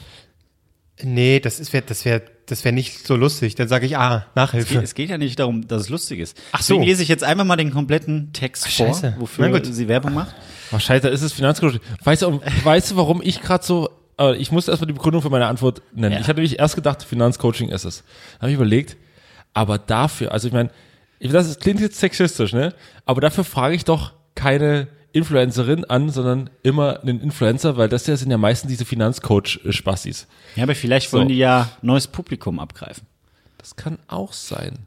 [1.02, 3.56] Nee, das ist das wäre das wär nicht so lustig.
[3.56, 4.80] Dann sage ich A, Nachhilfe.
[4.80, 6.38] Es geht ja nicht darum, dass es lustig ist.
[6.52, 6.74] Ach so.
[6.76, 9.16] Deswegen lese ich jetzt einfach mal den kompletten Text vor, scheiße.
[9.20, 10.36] wofür sie Werbung macht.
[10.72, 11.80] Oh, scheiße, ist es Finanzcoach.
[12.04, 15.30] Weißt du, weißt du, warum ich gerade so, äh, ich musste erstmal die Begründung für
[15.30, 16.14] meine Antwort nennen.
[16.14, 16.20] Ja.
[16.20, 18.04] Ich hatte nämlich erst gedacht, Finanzcoaching ist es.
[18.34, 18.98] Dann habe ich überlegt,
[19.54, 20.70] aber dafür, also ich meine,
[21.20, 22.74] ich- das klingt jetzt sexistisch, ne?
[23.06, 28.16] Aber dafür frage ich doch keine Influencerin an, sondern immer einen Influencer, weil das ja
[28.16, 30.28] sind ja meistens diese Finanzcoach-Spastis.
[30.56, 31.18] Ja, aber vielleicht So.
[31.18, 33.06] wollen die ja neues Publikum abgreifen.
[33.58, 34.80] Das kann auch sein.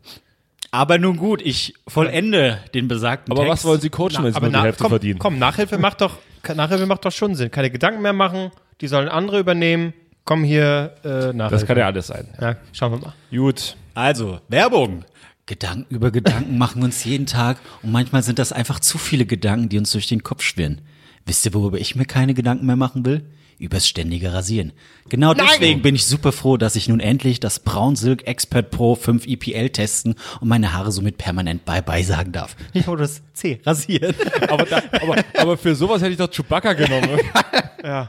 [0.70, 3.52] Aber nun gut, ich vollende den besagten Aber Text.
[3.52, 5.18] was wollen Sie coachen, wenn Sie nur die Hälfte komm, verdienen?
[5.20, 6.18] komm, Nachhilfe macht doch,
[6.54, 7.50] Nachhilfe macht doch schon Sinn.
[7.52, 9.92] Keine Gedanken mehr machen, die sollen andere übernehmen.
[10.24, 11.50] Komm hier, äh, Nachhilfe.
[11.50, 12.26] Das kann ja alles sein.
[12.40, 13.14] Ja, schauen wir mal.
[13.30, 13.76] Gut.
[13.94, 15.04] Also, Werbung.
[15.46, 19.68] Gedanken über Gedanken machen uns jeden Tag und manchmal sind das einfach zu viele Gedanken,
[19.68, 20.80] die uns durch den Kopf schwirren.
[21.26, 23.24] Wisst ihr, worüber ich mir keine Gedanken mehr machen will?
[23.58, 24.72] Übers ständige Rasieren.
[25.08, 29.26] Genau deswegen bin ich super froh, dass ich nun endlich das Braunsilk Expert Pro 5
[29.26, 32.56] EPL testen und meine Haare somit permanent Bye-Bye sagen darf.
[32.72, 34.14] Ich wollte das C rasieren.
[34.48, 37.20] Aber, da, aber, aber für sowas hätte ich doch Chewbacca genommen.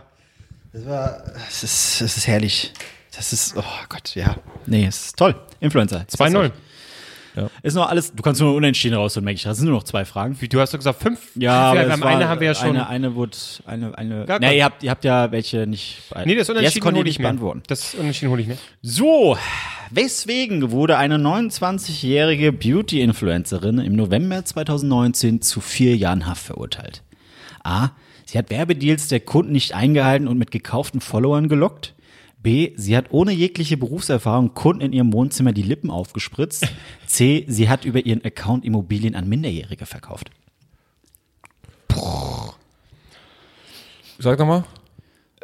[0.73, 2.73] Das ist, das ist herrlich.
[3.15, 4.35] Das ist, oh Gott, ja.
[4.65, 5.35] Nee, es ist toll.
[5.61, 6.05] Influencer.
[6.11, 6.51] 2-0.
[7.63, 9.83] Ist noch alles, du kannst nur unentschieden raus und merke ich, das sind nur noch
[9.83, 10.35] zwei Fragen.
[10.39, 11.19] Wie, du hast doch gesagt fünf?
[11.35, 12.69] Ja, aber war, eine haben wir ja schon.
[12.69, 14.25] Eine, eine wurde, eine, eine.
[14.25, 15.97] Gar nee, ihr habt, ihr habt ja welche nicht.
[16.25, 17.29] nee, das Unentschieden konnte hole ich ich nicht mir.
[17.29, 17.63] beantworten.
[17.67, 18.57] Das Unentschieden hole ich mir.
[18.81, 19.37] So,
[19.91, 27.03] weswegen wurde eine 29-jährige Beauty-Influencerin im November 2019 zu vier Jahren Haft verurteilt?
[27.63, 27.89] A.
[28.25, 31.93] Sie hat Werbedeals der Kunden nicht eingehalten und mit gekauften Followern gelockt.
[32.45, 32.73] B.
[32.75, 36.67] Sie hat ohne jegliche Berufserfahrung Kunden in ihrem Wohnzimmer die Lippen aufgespritzt.
[37.07, 37.43] C.
[37.47, 40.29] Sie hat über ihren Account Immobilien an Minderjährige verkauft.
[44.19, 44.63] Sag doch mal.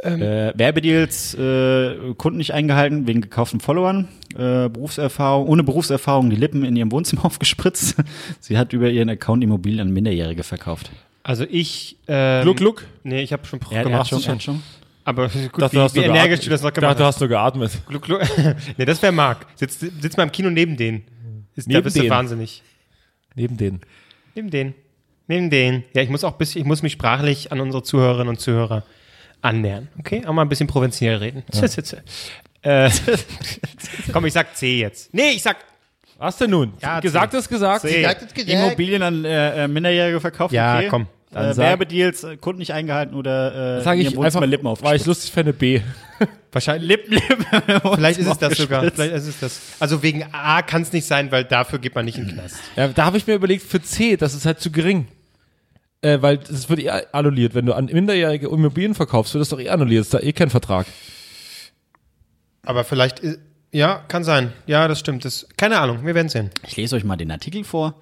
[0.04, 6.64] Äh, Werbedeals, äh, Kunden nicht eingehalten wegen gekauften Followern, äh, Berufserfahrung, ohne Berufserfahrung die Lippen
[6.64, 7.96] in ihrem Wohnzimmer aufgespritzt.
[8.40, 10.92] Sie hat über ihren Account Immobilien an Minderjährige verkauft.
[11.24, 11.98] Also ich.
[12.08, 12.86] Ähm, Gluck, Gluck.
[13.04, 14.02] Nee, ich habe schon er gemacht.
[14.02, 14.62] hat schon, er hat schon.
[15.04, 16.46] Aber gut, Dachte, wie, du hast wie nur energisch geatmet.
[16.46, 17.16] du das noch dachte, gemacht du hast.
[17.16, 17.72] hast nur geatmet.
[17.88, 18.22] Gluck, Gluck.
[18.78, 19.46] nee, das wäre Marc.
[19.56, 21.04] Sitzt, sitzt mal im Kino neben denen.
[21.56, 22.12] Ist, da Neben bist du denen?
[22.12, 22.64] wahnsinnig.
[23.36, 23.82] Neben denen.
[24.36, 24.74] Neben den.
[25.28, 25.84] Neben den.
[25.94, 28.84] Ja, ich muss auch ein bisschen, ich muss mich sprachlich an unsere Zuhörerinnen und Zuhörer
[29.42, 29.88] annähern.
[30.00, 30.26] Okay?
[30.26, 31.44] Auch mal ein bisschen provinziell reden.
[32.62, 32.90] äh,
[34.14, 35.14] komm, ich sag C jetzt.
[35.14, 35.58] Nee, ich sag.
[36.18, 36.74] Was denn nun?
[36.82, 37.40] Ja, gesagt C.
[37.40, 37.82] ist gesagt.
[37.82, 38.06] C.
[38.46, 40.54] Immobilien an äh, äh, Minderjährige verkauft.
[40.54, 40.88] Ja, okay.
[40.88, 41.08] komm.
[41.32, 44.74] Dann äh, sag- Werbedeals, äh, Kunden nicht eingehalten oder äh, Sag ich einfach, Lippen weil
[44.74, 45.06] ich aufgespritzt.
[45.08, 45.82] lustig fände B.
[46.52, 46.88] Wahrscheinlich.
[46.90, 47.46] Lippen, Lippen.
[47.96, 48.84] Vielleicht ist es das sogar.
[48.92, 49.62] Vielleicht ist es das.
[49.80, 52.56] Also wegen A kann es nicht sein, weil dafür geht man nicht in den Knast.
[52.76, 55.08] Ja, da habe ich mir überlegt, für C, das ist halt zu gering.
[56.02, 57.54] Äh, weil das wird eh annulliert.
[57.56, 60.02] Wenn du an minderjährige Immobilien verkaufst, wird das doch eh annulliert.
[60.02, 60.86] Ist da eh kein Vertrag.
[62.64, 63.22] Aber vielleicht,
[63.72, 64.52] ja, kann sein.
[64.68, 65.26] Ja, das stimmt.
[65.26, 66.50] Das, keine Ahnung, wir werden sehen.
[66.68, 67.96] Ich lese euch mal den Artikel vor.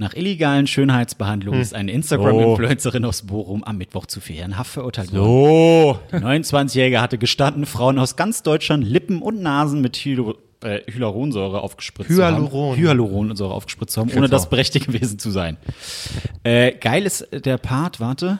[0.00, 5.12] Nach illegalen Schönheitsbehandlungen ist eine Instagram-Influencerin aus Bochum am Mittwoch zu vier Jahren Haft verurteilt
[5.12, 5.26] worden.
[5.26, 5.98] Oh.
[6.12, 11.60] Die 29-Jährige hatte gestanden, Frauen aus ganz Deutschland Lippen und Nasen mit Hylo äh, Hyaluronsäure
[11.60, 12.48] aufgespritzt Hyaluron.
[12.50, 12.76] zu haben.
[12.76, 15.56] Hyaluronsäure aufgespritzt zu haben, ohne das berechtigt gewesen zu sein.
[16.44, 18.38] Äh, geil ist der Part, warte.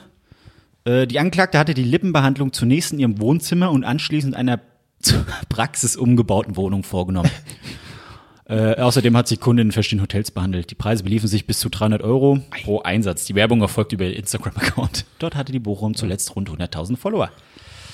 [0.85, 4.61] Äh, die Anklagte hatte die Lippenbehandlung zunächst in ihrem Wohnzimmer und anschließend einer
[5.01, 7.31] zur Praxis umgebauten Wohnung vorgenommen.
[8.49, 10.71] Äh, außerdem hat sie Kunden in verschiedenen Hotels behandelt.
[10.71, 13.25] Die Preise beliefen sich bis zu 300 Euro pro Einsatz.
[13.25, 15.05] Die Werbung erfolgt über ihr Instagram-Account.
[15.19, 17.29] Dort hatte die Bochum zuletzt rund 100.000 Follower.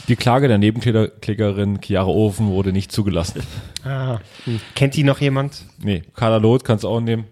[0.08, 3.41] Die Klage der Nebenklägerin Chiara Ofen wurde nicht zugelassen.
[3.84, 4.20] Ah.
[4.46, 4.62] Hm.
[4.76, 5.63] Kennt die noch jemand?
[5.80, 7.26] Nee, Carla Loth kannst du auch nehmen.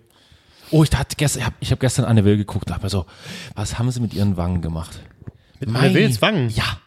[0.69, 3.05] Oh, ich dachte gestern, ich habe ich hab gestern Anne Will geguckt, mir so,
[3.55, 4.99] was haben sie mit ihren Wangen gemacht?
[5.59, 6.49] Mit Anne Wills Wangen?
[6.49, 6.77] Ja.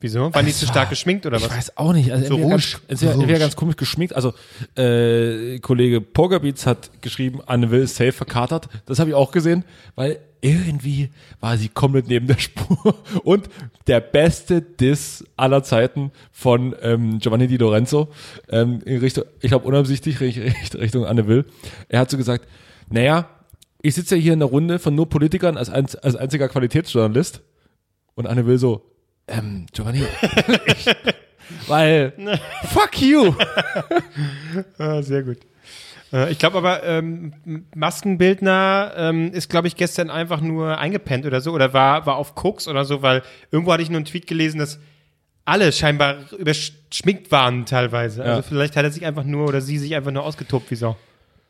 [0.00, 0.32] Wieso?
[0.32, 1.50] Waren die zu stark geschminkt oder Ich was?
[1.50, 2.12] weiß auch nicht.
[2.12, 2.62] Also So entweder, Rouge.
[2.62, 4.14] ganz, entweder, entweder ganz komisch geschminkt.
[4.14, 4.32] Also
[4.76, 8.68] äh, Kollege Pokerbeats hat geschrieben, Anne Will ist safe verkatert.
[8.86, 9.64] Das habe ich auch gesehen,
[9.96, 12.94] weil irgendwie war sie komplett neben der Spur.
[13.24, 13.48] Und
[13.88, 18.08] der beste Diss aller Zeiten von ähm, Giovanni Di Lorenzo
[18.48, 20.44] ähm, in Richtung, ich glaube unabsichtlich Richtung,
[20.80, 21.44] Richtung Anne Will.
[21.88, 22.46] Er hat so gesagt,
[22.88, 23.28] naja,
[23.82, 27.40] ich sitze ja hier in der Runde von nur Politikern als, ein, als einziger Qualitätsjournalist.
[28.14, 28.84] Und Anne Will so,
[29.28, 30.02] ähm, Giovanni,
[31.66, 32.12] weil,
[32.72, 33.34] fuck you.
[34.78, 35.38] Ah, sehr gut.
[36.12, 37.32] Äh, Ich glaube aber, ähm,
[37.74, 42.34] Maskenbildner ähm, ist, glaube ich, gestern einfach nur eingepennt oder so oder war, war auf
[42.34, 44.78] Koks oder so, weil irgendwo hatte ich nur einen Tweet gelesen, dass
[45.44, 48.22] alle scheinbar überschminkt waren teilweise.
[48.22, 48.42] Also Ja.
[48.42, 50.96] vielleicht hat er sich einfach nur oder sie sich einfach nur ausgetobt wie Sau.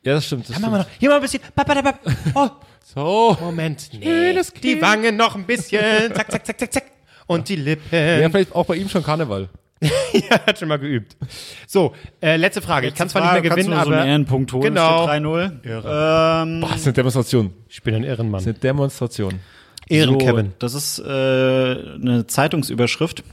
[0.03, 0.47] Ja, das stimmt.
[0.49, 0.87] Das Machen wir noch.
[0.97, 1.41] Hier mal ein bisschen.
[2.33, 2.49] Oh,
[2.85, 3.37] So.
[3.41, 3.89] Moment.
[3.93, 4.33] Nee.
[4.63, 4.81] Die.
[4.81, 5.81] Wangen noch ein bisschen.
[6.15, 6.83] Zack, zack, zack, zack, zack.
[7.29, 7.85] Und die Lippen.
[7.91, 9.49] Ja, vielleicht auch bei ihm schon Karneval.
[10.29, 11.15] Er hat schon mal geübt.
[11.67, 12.87] So, äh, letzte Frage.
[12.87, 15.07] Ich kann zwar nicht mehr gewinnen, du so aber einen Ehrenpunkt holen, Genau.
[15.07, 15.51] steht 3-0.
[15.63, 17.53] Ähm, Boah, das ist eine Demonstration.
[17.69, 18.39] ich bin ein Ehrenmann.
[18.39, 19.39] Das ist eine Demonstration.
[19.87, 20.53] Ehren, so, Kevin.
[20.59, 23.23] Das ist äh, eine Zeitungsüberschrift.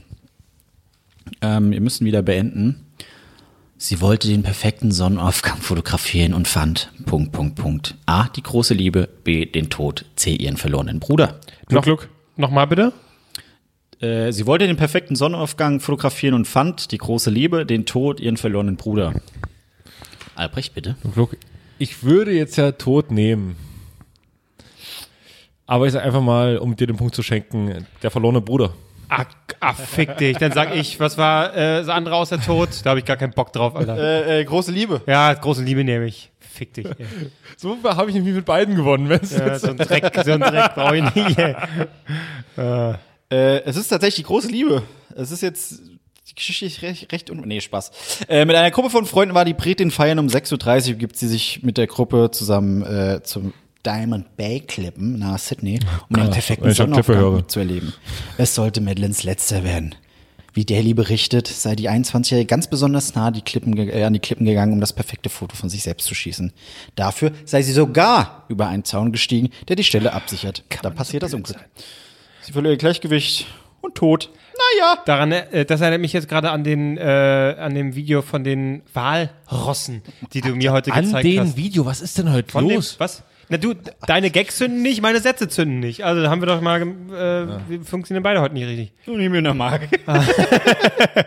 [1.41, 2.85] Ähm, wir müssen wieder beenden.
[3.77, 7.95] Sie wollte den perfekten Sonnenaufgang fotografieren und fand Punkt, Punkt, Punkt.
[8.05, 11.39] A, die große Liebe, B, den Tod, C, ihren verlorenen Bruder.
[11.67, 12.09] Gluck, Gluck.
[12.37, 12.93] Nochmal bitte.
[13.99, 18.37] Äh, sie wollte den perfekten Sonnenaufgang fotografieren und fand die große Liebe, den Tod, ihren
[18.37, 19.13] verlorenen Bruder.
[20.35, 20.95] Albrecht, bitte.
[21.79, 23.55] Ich würde jetzt ja Tod nehmen.
[25.65, 28.73] Aber ich sag einfach mal, um dir den Punkt zu schenken, der verlorene Bruder.
[29.09, 29.25] Ah,
[29.61, 30.37] ah, fick dich.
[30.37, 32.69] Dann sag ich, was war äh, das andere außer Tod?
[32.83, 33.97] Da habe ich gar keinen Bock drauf, Alter.
[33.97, 35.01] Äh, äh, große Liebe.
[35.07, 36.29] Ja, große Liebe nehme ich.
[36.39, 36.85] Fick dich.
[36.85, 37.05] Ey.
[37.55, 39.09] So habe ich nämlich mit beiden gewonnen.
[39.09, 41.37] Wenn's Ja, so ein Dreck, so ein Dreck brauche ich nicht.
[41.37, 41.55] Ey.
[42.57, 42.95] Äh,
[43.29, 44.83] es ist tatsächlich die große Liebe.
[45.15, 45.81] Es ist jetzt.
[46.29, 47.91] Die Geschichte ist recht, recht un Nee, Spaß.
[48.27, 50.19] Äh, mit einer Gruppe von Freunden war die Bretin feiern.
[50.19, 53.53] Um 6.30 Uhr gibt sie sich mit der Gruppe zusammen äh, zum
[53.85, 57.93] Diamond Bay Klippen nach Sydney, um den Krass, perfekten Sonnenaufgang zu erleben.
[58.37, 59.95] Es sollte Madeleines letzter werden.
[60.53, 64.45] Wie Daily berichtet, sei die 21-Jährige ganz besonders nah die Klippen, äh, an die Klippen
[64.45, 66.51] gegangen, um das perfekte Foto von sich selbst zu schießen.
[66.95, 70.63] Dafür sei sie sogar über einen Zaun gestiegen, der die Stelle absichert.
[70.81, 71.57] da passiert das Unglück.
[72.47, 73.45] Sie verliert ihr Gleichgewicht
[73.81, 74.29] und tot.
[74.53, 75.03] Naja.
[75.05, 77.01] Daran, äh, das erinnert mich jetzt gerade an den, äh,
[77.59, 81.57] an dem Video von den Walrossen, die du mir heute An gezeigt dem hast.
[81.57, 83.01] Video, was ist denn heute Von dem, los?
[83.01, 83.23] was?
[83.49, 83.73] Na du,
[84.05, 86.05] deine Gags zünden nicht, meine Sätze zünden nicht.
[86.05, 88.93] Also da haben wir doch mal, äh, wir funktionieren beide heute nicht richtig.
[89.05, 89.89] Du nimm mir eine Marke.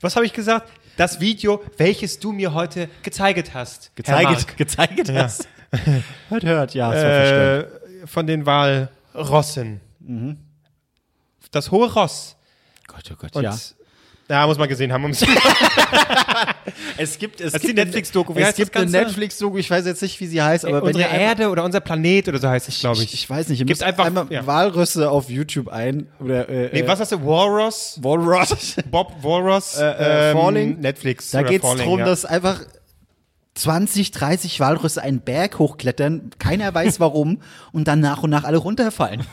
[0.00, 0.70] Was habe ich gesagt?
[0.96, 3.90] Das Video, welches du mir heute gezeigt hast.
[3.96, 5.48] Gezeigt, gezeigt hast.
[6.28, 7.66] hört, hört, ja, äh,
[8.06, 9.80] von den Walrossen.
[11.50, 12.36] Das hohe Ross.
[12.86, 13.56] Gott, oh Gott, Und ja.
[14.28, 15.12] ja, muss man gesehen haben.
[16.96, 18.34] Es gibt, es Das gibt die Netflix-Doku.
[18.34, 18.90] Es gibt eine?
[18.90, 22.38] Netflix-Doku, ich weiß jetzt nicht, wie sie heißt, aber Unsere Erde oder unser Planet oder
[22.38, 23.04] so heißt es, glaube ich.
[23.14, 24.46] Ich, ich weiß nicht, ihr müsst einfach- einmal ja.
[24.46, 26.08] Walrüsse auf YouTube ein.
[26.20, 27.24] Oder, äh, Nee, was hast du?
[27.24, 27.98] Walrus?
[28.02, 28.76] Walrus.
[28.90, 29.76] Bob Walrus?
[29.78, 30.78] Äh, äh, Falling?
[30.80, 31.30] Netflix.
[31.30, 32.04] Da geht es darum, ja.
[32.04, 32.60] dass einfach
[33.60, 37.42] 20, 30 Walrüsse einen Berg hochklettern, keiner weiß warum,
[37.72, 39.26] und dann nach und nach alle runterfallen.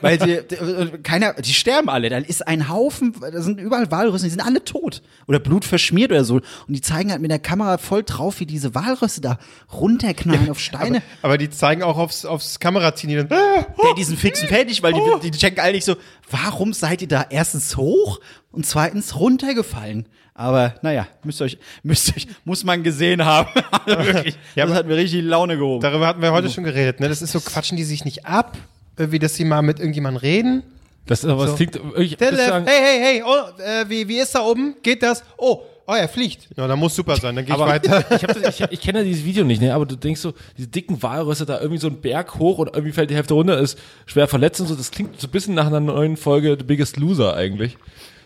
[0.00, 2.08] Weil die, die, keiner, die sterben alle.
[2.08, 5.02] Da ist ein Haufen, da sind überall Walrüsse, die sind alle tot.
[5.26, 6.36] Oder blutverschmiert oder so.
[6.36, 9.38] Und die zeigen halt mit der Kamera voll drauf, wie diese Walrüsse da
[9.72, 11.02] runterknallen auf Steine.
[11.22, 13.10] Aber die zeigen auch aufs, aufs Kameraziehen.
[13.10, 15.96] Die dann, ah, der diesen fixen fertig, weil die, die checken eigentlich so,
[16.30, 18.20] warum seid ihr da erstens hoch
[18.52, 20.06] und zweitens runtergefallen?
[20.34, 23.48] Aber naja, müsst ihr euch, müsst ihr euch, muss man gesehen haben.
[23.86, 25.82] Also wirklich, Ja, das hat mir richtig die Laune gehoben.
[25.82, 27.00] darüber hatten wir heute schon geredet.
[27.00, 27.08] Ne?
[27.08, 28.56] Das ist so, quatschen die sich nicht ab,
[28.96, 30.62] wie dass sie mal mit irgendjemandem reden.
[31.06, 31.46] Das ist aber, So.
[31.48, 34.76] das klingt, ich, sagen, hey, hey, hey, oh, äh, wie, wie ist da oben?
[34.82, 35.22] Geht das?
[35.36, 36.48] Oh, oh, er fliegt.
[36.56, 38.04] Na, dann muss super sein, dann gehe ich weiter.
[38.16, 39.74] ich, hab das, ich, ich kenne ja dieses Video nicht, ne?
[39.74, 42.92] aber du denkst so, diese dicken Walrüsse da irgendwie so einen Berg hoch und irgendwie
[42.92, 44.74] fällt die Hälfte runter, ist schwer verletzt und so.
[44.74, 47.76] Das klingt so ein bisschen nach einer neuen Folge The Biggest Loser eigentlich.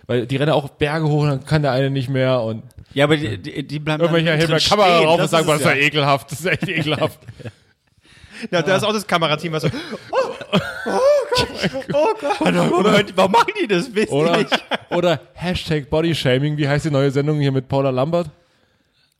[0.08, 2.62] Weil die rennen auch Berge hoch und dann kann der eine nicht mehr und
[2.94, 5.32] ja, aber die, die, die bleiben irgendwelche dann heben drin der Kamera stehen, rauf das
[5.32, 7.20] und sagen, es ist ja ekelhaft, das ist echt ekelhaft.
[8.52, 9.68] Ja, da ist auch das Kamerateam, was so,
[12.40, 13.92] Oder, warum machen die das?
[13.92, 14.64] Wisst ihr Oder, nicht?
[14.90, 18.30] oder Hashtag Bodyshaming, wie heißt die neue Sendung hier mit Paula Lambert?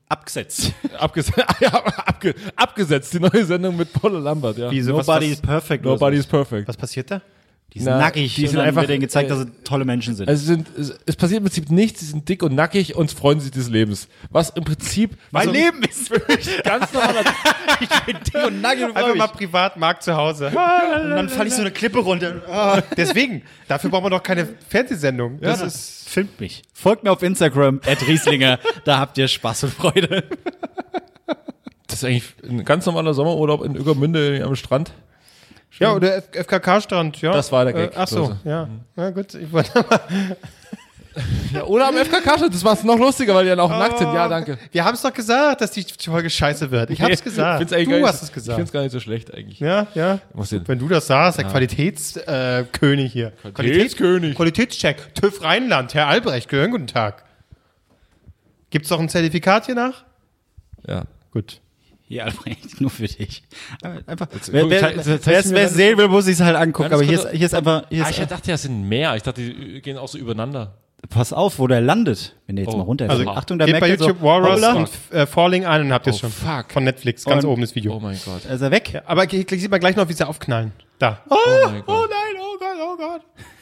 [0.09, 0.73] Abgesetzt.
[0.97, 4.71] Abges ja, abge abgesetzt, die neue Sendung mit Paula Lambert, ja.
[4.71, 5.85] Wieso, Nobody was, is perfect.
[5.85, 6.21] oder Nobody so.
[6.21, 6.69] is perfect.
[6.69, 7.21] was passiert da?
[7.75, 8.35] Die sind Na, nackig.
[8.35, 10.27] die sind einfach, denen gezeigt, äh, dass sie tolle Menschen sind.
[10.29, 13.41] Also sind, es, es passiert im Prinzip nichts, sie sind dick und nackig und freuen
[13.41, 14.09] sich des Lebens.
[14.31, 17.21] Was im Prinzip mein so Leben ist wirklich ganz normaler
[17.81, 19.19] ich bin dick und nackig und Einfach mich.
[19.19, 20.47] mal privat, Marc zu Hause.
[20.47, 20.55] Und
[21.11, 22.43] dann falle ich so eine Klippe runter.
[22.51, 25.39] Ah, Deswegen, dafür braucht man doch keine Fernsehsendung.
[25.41, 26.63] Das ist, Filmt mich.
[26.73, 28.59] Folgt mir auf Instagram, Rieslinger.
[28.85, 30.25] da habt ihr Spaß und Freude.
[31.87, 34.93] Das ist eigentlich ein ganz normaler Sommerurlaub in Ueckermünde am Strand.
[35.79, 37.33] Ja, oder FKK-Strand, ja.
[37.33, 37.91] Das war der Gag.
[37.93, 38.69] Äh, ach so, ja.
[38.97, 39.71] Na gut, ich wollte
[41.53, 44.13] Ja, oder am FKK, das war es noch lustiger, weil die dann auch nackt sind.
[44.13, 44.57] Ja, danke.
[44.71, 46.91] Wir haben es doch gesagt, dass die Folge scheiße wird.
[46.91, 47.59] Ich hab's gesagt.
[47.59, 48.57] Find's eigentlich du nicht hast so- es Ich gesagt.
[48.57, 49.59] finde es gar nicht so schlecht eigentlich.
[49.59, 50.21] Ja, ja.
[50.33, 53.33] Wenn du das sagst, der Qualitätskönig äh, hier.
[53.53, 54.37] Qualitätskönig.
[54.37, 55.15] Qualitätscheck.
[55.15, 57.25] TÜV Rheinland, Herr Albrecht, gehören guten Tag.
[58.71, 60.05] Gibt's doch ein Zertifikat hier nach?
[60.87, 61.03] Ja.
[61.33, 61.61] Gut.
[62.09, 63.43] Hier, Albrecht, nur für dich.
[64.07, 64.29] Einfach.
[64.33, 66.91] guck, Wer wer- zeig- wer wer sehen will, muss sich halt angucken.
[66.91, 67.85] Ja, Aber hier ist, hier ist einfach.
[67.91, 69.15] Hier Ah, ist, ich dachte, das sind mehr.
[69.17, 70.79] Ich dachte, die gehen auch so übereinander.
[71.11, 72.79] pass auf, wo der landet, wenn der jetzt Oh.
[72.79, 75.27] mal runter Also, Achtung, da Geht bei merkt er YouTube so, Walrus hoppla, und äh,
[75.27, 76.31] Falling ein und habt ihr es Oh, schon.
[76.33, 76.73] fuck.
[76.73, 77.95] Von Netflix, ganz Und- oben das Video.
[77.95, 78.45] Oh mein Gott.
[78.47, 79.03] ist er weg.
[79.07, 80.73] Aber hier sieht man gleich noch, wie sie aufknallen.
[80.99, 81.21] Da.
[81.31, 82.11] Oh, mein oh Gott.
[82.11, 83.21] nein, oh Gott, oh Gott.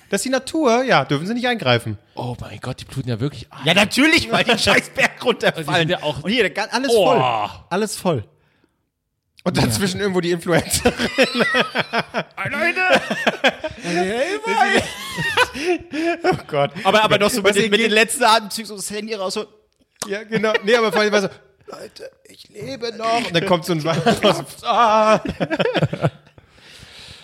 [0.09, 1.99] Das ist die Natur, ja, dürfen sie nicht eingreifen.
[2.15, 3.49] Oh mein Gott, die bluten ja wirklich.
[3.65, 5.81] Ja, natürlich, weil die scheiß Berg die runterfallen.
[5.81, 7.07] sind ja auch- Und hier, der- alles Oh.
[7.07, 7.51] voll.
[7.71, 8.25] Alles voll.
[9.47, 10.93] Und dazwischen irgendwo die Influencer.
[16.25, 16.73] oh Gott.
[16.83, 19.35] Aber, aber noch so mit, den, mit den letzten Atemzügen so das Handy raus.
[19.35, 19.47] So.
[20.09, 20.53] Ja, genau.
[20.65, 21.29] Nee, aber vor allem war so,
[21.69, 23.25] Leute, ich lebe noch.
[23.25, 23.87] Und dann kommt so ein
[24.65, 25.21] ah,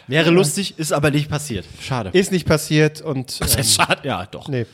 [0.06, 1.66] Wäre lustig, ist aber nicht passiert.
[1.80, 2.10] Schade.
[2.12, 4.06] Ist nicht passiert und Das ähm, heißt, schade.
[4.06, 4.46] Ja, doch.
[4.46, 4.66] nee.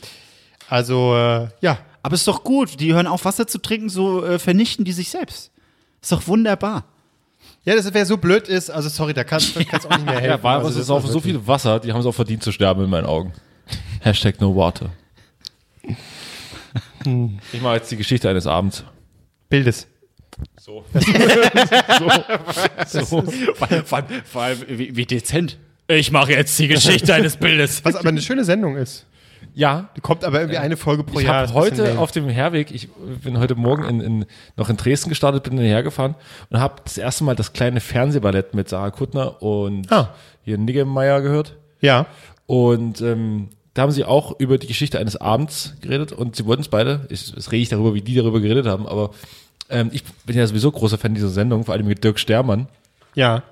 [0.69, 1.79] Also, äh, ja.
[2.03, 2.79] Aber ist doch gut.
[2.79, 5.49] Die hören auf, Wasser zu trinken, so äh, vernichten die sich selbst.
[5.99, 6.85] Ist doch wunderbar.
[7.69, 10.15] Ja, das wer so blöd ist, also sorry, da kannst du kannst auch nicht mehr
[10.15, 10.37] helfen.
[10.37, 12.89] Ja, Walrosse also, ist so viel Wasser, die haben es auch verdient zu sterben in
[12.89, 13.31] meinen Augen.
[14.01, 14.89] Hashtag no water.
[17.53, 18.83] Ich mache jetzt die Geschichte eines Abends.
[19.49, 19.87] Bildes.
[20.65, 20.83] So.
[23.53, 23.85] Vor allem,
[24.23, 25.59] vor allem wie, wie dezent.
[25.87, 27.85] Ich mache jetzt die Geschichte eines Bildes.
[27.85, 29.05] Was aber eine schöne Sendung ist.
[29.53, 31.47] Ja, Kommt aber irgendwie eine Folge pro ich Jahr.
[31.47, 32.87] habe ein bisschen heute auf dem Herweg, ich
[33.23, 34.25] bin heute Morgen in, in,
[34.55, 36.15] noch in Dresden gestartet, bin hergefahren
[36.49, 40.13] und habe das erste Mal das kleine Fernsehballett mit Sarah Kuttner und Ah.
[40.43, 41.55] hier Niggemeier gehört.
[41.81, 42.05] Ja.
[42.45, 46.61] Und ähm, da haben sie auch über die Geschichte eines Abends geredet und sie wollten
[46.61, 49.11] es beide, ich, es rede ich darüber, wie die darüber geredet haben, aber
[49.69, 52.67] ähm, ich bin ja sowieso großer Fan dieser Sendung, vor allem mit Dirk Stermann.
[53.13, 53.43] Ja.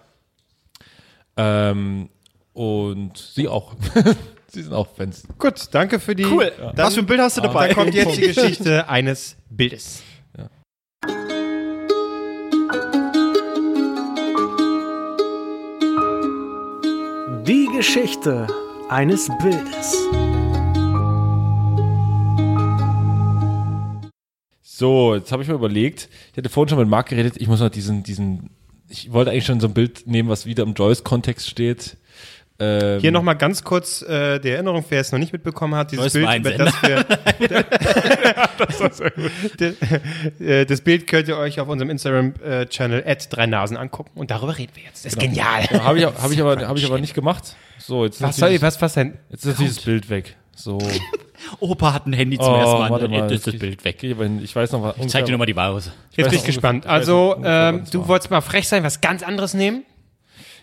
[1.37, 2.09] Ähm,
[2.57, 3.75] und sie auch.
[4.47, 5.23] sie sind auch Fans.
[5.37, 6.25] Gut, danke für die.
[6.25, 6.51] Cool.
[6.57, 7.67] Dann, Was für ein Bild hast du dabei?
[7.67, 10.01] Da kommt jetzt die Geschichte eines Bildes.
[17.45, 18.47] Die Geschichte
[18.89, 19.95] eines Bildes.
[24.63, 27.59] So, jetzt habe ich mir überlegt, ich hatte vorhin schon mit Marc geredet, ich muss
[27.59, 28.49] noch diesen, diesen,
[28.89, 31.97] ich wollte eigentlich schon so ein Bild nehmen, was wieder im Joyce-Kontext steht.
[32.59, 36.13] Ähm, Hier nochmal ganz kurz äh, die Erinnerung, wer es noch nicht mitbekommen hat, dieses
[36.13, 37.05] Bild, über das wir.
[38.57, 38.99] das,
[40.39, 44.57] äh, das Bild könnt ihr euch auf unserem Instagram-Channel at drei Nasen angucken und darüber
[44.57, 45.05] reden wir jetzt.
[45.05, 45.65] Das ist genial.
[45.71, 47.55] Ja, habe ich, hab ich, aber, hab ich aber nicht gemacht.
[47.77, 49.13] So, jetzt, Was ist soll dieses, was, was denn?
[49.29, 50.35] jetzt ist dieses Bild weg.
[50.55, 50.79] So.
[51.59, 52.89] Opa hat ein Handy zum Oh, ersten Mal.
[52.89, 53.21] warte mal.
[53.21, 54.01] Jetzt ist das Bild weg.
[54.01, 54.97] Ich weiß noch was.
[54.97, 55.91] Ich zeig dir nochmal die Walrose.
[56.15, 56.85] Jetzt bin ich gespannt.
[56.85, 59.83] ich Also, ähm, du wolltest mal frech sein, was ganz anderes nehmen?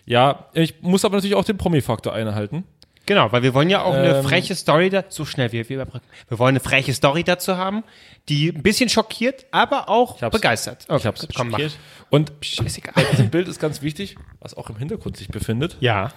[0.05, 2.63] Ja, ich muss aber natürlich auch den Promi-Faktor einhalten.
[3.07, 5.75] Genau, weil wir wollen ja auch eine Ähm, freche Story da, so schnell wie wir
[5.75, 6.05] überbrücken.
[6.27, 7.83] Wir wollen eine freche Story dazu haben,
[8.29, 10.35] die ein bisschen schockiert, aber auch Ich hab's.
[10.35, 10.87] begeistert.
[10.97, 11.59] Ich hab's komm, mach.
[11.59, 11.77] schockiert.
[12.09, 12.93] Und Ist egal.
[12.95, 15.77] bei diesem Bild ist ganz wichtig, was auch im Hintergrund sich befindet.
[15.81, 16.11] Ja.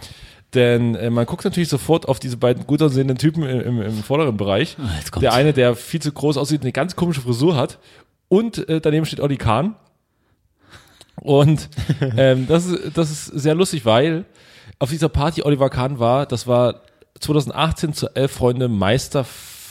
[0.55, 4.03] Denn äh, man guckt natürlich sofort auf diese beiden gut aussehenden Typen im, im, im
[4.03, 4.79] vorderen Bereich.
[4.97, 5.21] jetzt kommt's.
[5.25, 7.79] der eine, der viel zu groß aussieht, eine ganz komische Frisur hat.
[8.29, 9.77] Und äh, daneben steht Olli Kahn.
[11.21, 11.69] Und
[12.17, 14.25] ähm, das, ist, das ist sehr lustig, weil
[14.79, 16.83] auf dieser Party Oliver Kahn war, das war
[17.21, 19.27] 2018 zur Elf Freunde Meister,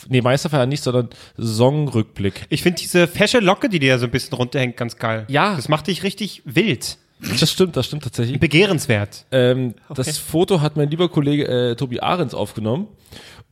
[0.08, 2.46] nee, Meisterfeier nicht, sondern Saisonrückblick.
[2.50, 5.24] Ich finde diese fesche Locke, die dir so ein bisschen runterhängt, ganz geil.
[5.28, 5.56] Ja.
[5.56, 6.98] Das macht dich richtig wild.
[7.40, 8.38] Das stimmt, das stimmt tatsächlich.
[8.38, 9.26] Begehrenswert.
[9.32, 12.86] Ähm, Das Foto hat mein lieber Kollege äh, Tobi Ahrens aufgenommen.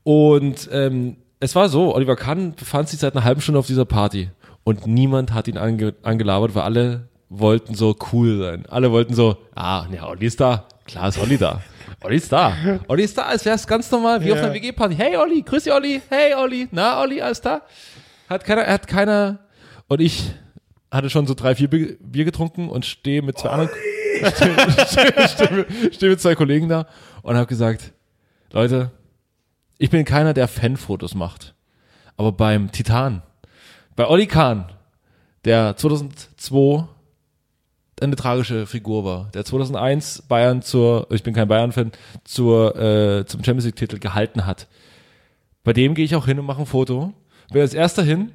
[0.04, 3.84] Und ähm, es war so, Oliver Kahn befand sich seit einer halben Stunde auf dieser
[3.84, 4.30] Party.
[4.62, 8.66] Und niemand hat ihn ange angelabert, weil alle wollten so cool sein.
[8.66, 10.66] Alle wollten so, ah, ja, Olli ist da.
[10.86, 11.60] Klar ist Olli da.
[12.02, 12.52] Olli ist da.
[12.88, 14.94] Olli ist da, als wäre es ganz normal, wie auf einer WG-Party.
[14.94, 16.00] Hey Olli, grüß dich Olli.
[16.08, 16.68] Hey Olli.
[16.70, 17.62] Na Olli, alles da?
[18.28, 19.38] Hat keiner, er hat keiner.
[19.88, 20.30] Und ich
[20.90, 23.70] hatte schon so drei, vier Bier Bier getrunken und stehe mit zwei anderen
[24.36, 26.86] stehe steh, steh mit zwei Kollegen da
[27.22, 27.92] und habe gesagt,
[28.52, 28.90] Leute,
[29.78, 31.54] ich bin keiner, der Fanfotos macht.
[32.16, 33.22] Aber beim Titan,
[33.94, 34.72] bei Olli Kahn,
[35.44, 36.88] der 2002
[38.00, 41.92] eine tragische Figur war, der 2001 Bayern zur, ich bin kein Bayern-Fan,
[42.24, 44.66] zur, äh, zum Champions League-Titel gehalten hat.
[45.64, 47.12] Bei dem gehe ich auch hin und mache ein Foto.
[47.50, 48.32] Wer als erster hin?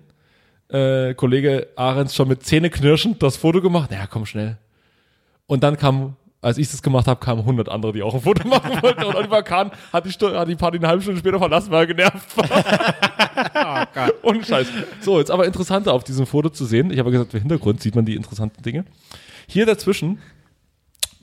[0.70, 3.91] Äh, Kollege Ahrens schon mit Zähne knirschend das Foto gemacht.
[3.91, 4.57] Naja, komm schnell.
[5.45, 8.47] Und dann kam, als ich das gemacht habe, kamen 100 andere, die auch ein Foto
[8.47, 9.03] machen wollten.
[9.03, 11.82] Und Oliver Kahn hat die, Stu- hat die Party eine halbe Stunde später verlassen, weil
[11.84, 13.88] er genervt war.
[14.24, 14.68] Ohne Scheiß.
[15.01, 16.91] So, jetzt aber interessanter auf diesem Foto zu sehen.
[16.91, 18.86] Ich habe gesagt, im Hintergrund sieht man die interessanten Dinge.
[19.51, 20.19] Hier dazwischen,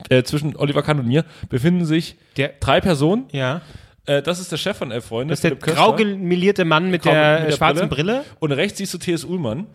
[0.09, 3.25] äh, zwischen Oliver Kahn und mir, befinden sich Der- drei Personen.
[3.31, 3.61] Ja.
[4.05, 5.31] Äh, das ist der Chef von Elf Freunde.
[5.31, 8.23] Das ist der grau gemelierte Mann mit Grau- der, mit der schwarzen Brille.
[8.39, 9.25] Und rechts siehst du T.S.
[9.25, 9.67] Ullmann,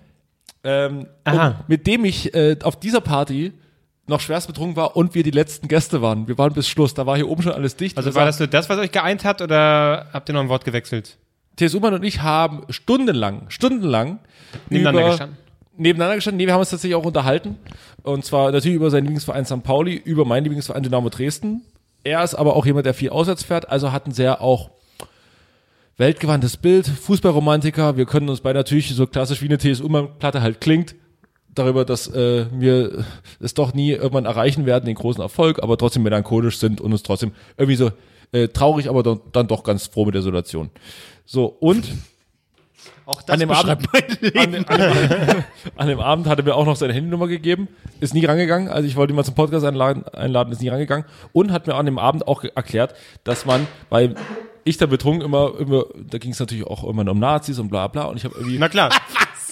[0.62, 1.06] ähm,
[1.68, 3.52] mit dem ich äh, auf dieser Party
[4.06, 6.28] noch schwerst betrunken war und wir die letzten Gäste waren.
[6.28, 6.94] Wir waren bis Schluss.
[6.94, 7.96] Da war hier oben schon alles dicht.
[7.96, 10.64] Also war das nur das, was euch geeint hat, oder habt ihr noch ein Wort
[10.64, 11.16] gewechselt?
[11.56, 11.74] T.S.
[11.74, 14.18] Ullmann und ich haben stundenlang, stundenlang
[14.68, 15.38] Nebeneinander über, gestanden?
[15.76, 16.38] Nebeneinander gestanden.
[16.38, 17.56] Nee, wir haben uns tatsächlich auch unterhalten.
[18.02, 19.62] Und zwar natürlich über seinen Lieblingsverein St.
[19.62, 21.62] Pauli, über meinen Lieblingsverein Dynamo Dresden.
[22.04, 24.70] Er ist aber auch jemand, der viel auswärts fährt, also hat ein sehr auch
[25.96, 27.96] weltgewandtes Bild, Fußballromantiker.
[27.96, 30.94] Wir können uns beide natürlich so klassisch wie eine TS Ullmann-Platte halt klingt,
[31.54, 33.04] darüber, dass äh, wir
[33.40, 37.02] es doch nie irgendwann erreichen werden, den großen Erfolg, aber trotzdem melancholisch sind und uns
[37.02, 37.90] trotzdem irgendwie so
[38.32, 40.70] äh, traurig, aber dann, dann doch ganz froh mit der Situation.
[41.24, 41.86] So, und
[43.06, 44.52] Auch das an dem, Abend, an, Leben.
[44.52, 45.44] dem, an, dem,
[45.76, 47.68] an dem Abend hat er mir auch noch seine Handynummer gegeben,
[48.00, 51.04] ist nie rangegangen, also ich wollte ihn mal zum Podcast einladen, einladen ist nie rangegangen
[51.32, 54.14] und hat mir an dem Abend auch erklärt, dass man, weil
[54.64, 57.86] ich da betrunken immer, immer da ging es natürlich auch immer um Nazis und bla
[57.88, 58.90] bla und ich habe irgendwie Na klar.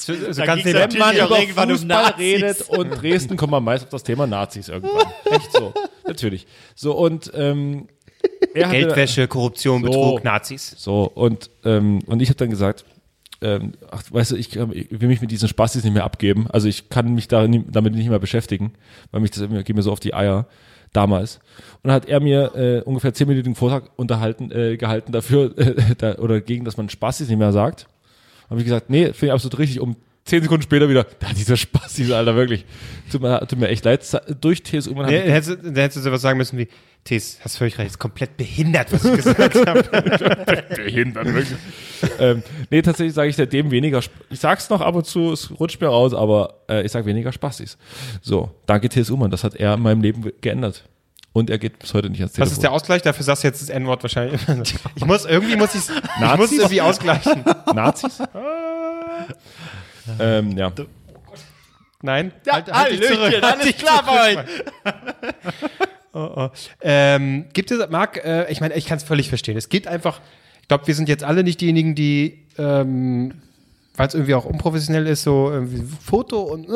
[0.05, 2.19] Kannst ging's den natürlich man über irgendwann um Fußball Nazis.
[2.19, 5.07] redet und Dresden kommt man meist auf das Thema Nazis irgendwann.
[5.31, 5.73] Echt so.
[6.07, 6.47] Natürlich.
[6.75, 7.87] So, und ähm,
[8.55, 9.89] er hatte, Geldwäsche, Korruption, So.
[9.89, 10.75] Betrug, Nazis.
[10.77, 12.85] So, und, ähm, und ich habe dann gesagt,
[13.43, 16.47] ähm, ach, weißt du, ich, kann- ich will mich mit diesen Spastis nicht mehr abgeben.
[16.51, 18.73] Also ich kann mich da nie, damit nicht mehr beschäftigen,
[19.11, 20.47] weil mich das geht mir so auf die Eier
[20.93, 21.37] damals.
[21.83, 25.75] Und dann hat er mir äh, ungefähr zehn Minuten Vortrag unterhalten, äh, gehalten dafür, äh,
[25.97, 27.87] da, oder gegen, dass man Spastis nicht mehr sagt.
[28.51, 29.81] Habe ich gesagt, nee, finde ich absolut richtig.
[29.81, 32.65] Um zehn Sekunden später wieder, da dieser Spastis, Alter, wirklich.
[33.11, 34.03] Tut mir, tut mir echt leid.
[34.41, 36.69] Durch TSU, man hat Ja, hättest, du- dann hättest du sowas sagen müssen wie,
[37.05, 39.83] Tes, hast völlig recht, ist komplett behindert, was ich gesagt habe.
[40.77, 41.59] behindert, wirklich.
[42.21, 44.01] ähm, nee, tatsächlich sage ich seitdem weniger.
[44.31, 47.33] Ich sag's noch ab und zu, es rutscht mir raus, aber äh, ich sag weniger
[47.33, 47.77] Spastis.
[48.21, 50.85] So, danke TSU, Mann, das hat er in meinem Leben geändert.
[51.35, 52.47] Und er geht bis heute nicht ans Telefon.
[52.51, 53.01] Was ist der Ausgleich?
[53.03, 54.41] Dafür sagst du jetzt das N-Wort wahrscheinlich.
[54.95, 56.39] Ich muss, irgendwie muss ich's, ich Nazis?
[56.39, 57.43] muss irgendwie ausgleichen.
[57.75, 58.19] Nazis?
[60.19, 60.73] Ähm, ja.
[62.03, 62.33] Nein?
[62.51, 63.43] halt, dich Hallöchen, zurück.
[63.43, 64.45] alles klar bei euch.
[66.83, 69.57] Ähm, gibt es, Marc, äh, ich meine, ich kann es völlig verstehen.
[69.57, 70.21] Es geht einfach,
[70.61, 73.33] ich glaube, wir sind jetzt alle nicht diejenigen, die, ähm,
[73.97, 76.69] weil es irgendwie auch unprofessionell ist, so irgendwie Foto und äh,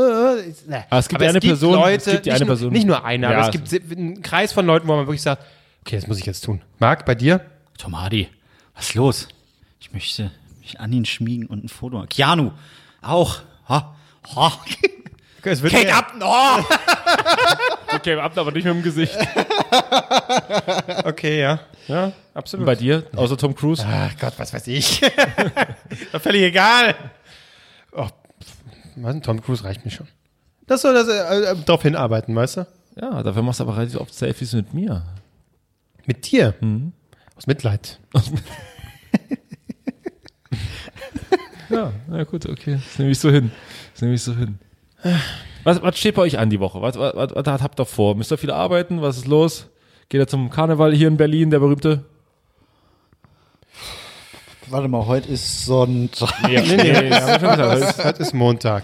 [0.66, 0.84] ne.
[0.88, 2.72] Aber es gibt eine Person, Leute, es gibt die nicht, eine nur, Person.
[2.72, 5.42] nicht nur eine, aber Ja, es gibt einen Kreis von Leuten, wo man wirklich sagt,
[5.82, 6.62] okay, das muss ich jetzt tun.
[6.78, 7.42] Marc, bei dir?
[7.76, 8.28] Tom Hardy,
[8.74, 9.28] was ist los?
[9.80, 12.08] Ich möchte mich an ihn schmiegen und ein Foto machen.
[12.08, 12.52] Keanu,
[13.08, 13.40] auch.
[13.68, 13.94] Ha.
[14.34, 14.52] Ha.
[15.42, 15.98] Es wird Kate mehr.
[15.98, 16.64] Upton, oh.
[17.94, 19.16] Okay, ab, aber nicht mit dem Gesicht.
[21.04, 21.60] Okay, ja.
[21.86, 22.66] Ja, absolut.
[22.66, 23.84] Bei dir, außer Tom Cruise?
[23.88, 25.00] Ach Gott, was weiß ich.
[26.12, 26.96] Doch völlig egal.
[27.92, 28.08] Oh,
[28.96, 30.08] was, Tom Cruise reicht mir schon.
[30.66, 32.66] Das soll das äh, äh, darauf hinarbeiten, weißt du?
[33.00, 35.04] Ja, dafür machst du aber relativ oft Selfies mit mir.
[36.06, 36.54] Mit dir.
[37.36, 38.00] Aus Mitleid.
[41.70, 42.74] Ja, na gut, okay.
[42.84, 43.50] Das nehme ich so hin.
[43.92, 44.58] Das nehme ich so hin.
[45.64, 46.80] Was, was steht bei euch an die Woche?
[46.80, 48.14] Was, was, was, was habt ihr vor?
[48.14, 49.02] Müsst ihr viel arbeiten?
[49.02, 49.66] Was ist los?
[50.08, 52.04] Geht ihr zum Karneval hier in Berlin, der berühmte?
[54.68, 56.32] Warte mal, heute ist Sonntag.
[56.50, 57.42] Ja, nee, nee, gesagt.
[57.42, 58.82] Heute ist, heute ist Montag.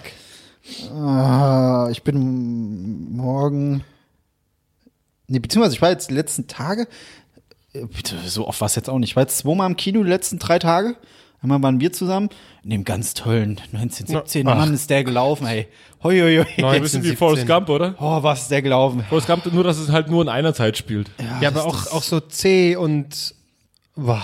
[0.95, 3.83] Ah, ich bin morgen.
[5.27, 6.87] Nee, beziehungsweise ich war jetzt die letzten Tage.
[7.73, 9.11] äh, Bitte, so oft war es jetzt auch nicht.
[9.11, 10.95] Ich war jetzt zweimal im Kino die letzten drei Tage.
[11.43, 12.29] Einmal waren wir zusammen
[12.63, 14.47] in dem ganz tollen 1917.
[14.47, 14.57] Ach.
[14.57, 15.67] Mann, ist der gelaufen, ey.
[16.03, 16.61] Hoi, hoi, hoi.
[16.61, 16.75] Neun.
[16.77, 17.57] Ein bisschen wie Forrest 17.
[17.57, 17.97] Gump, oder?
[17.99, 19.05] Oh, was ist der gelaufen?
[19.09, 21.11] Forrest Gump, nur dass es halt nur in einer Zeit spielt.
[21.41, 23.35] Ja, aber auch, auch so C und.
[23.97, 24.23] Boah.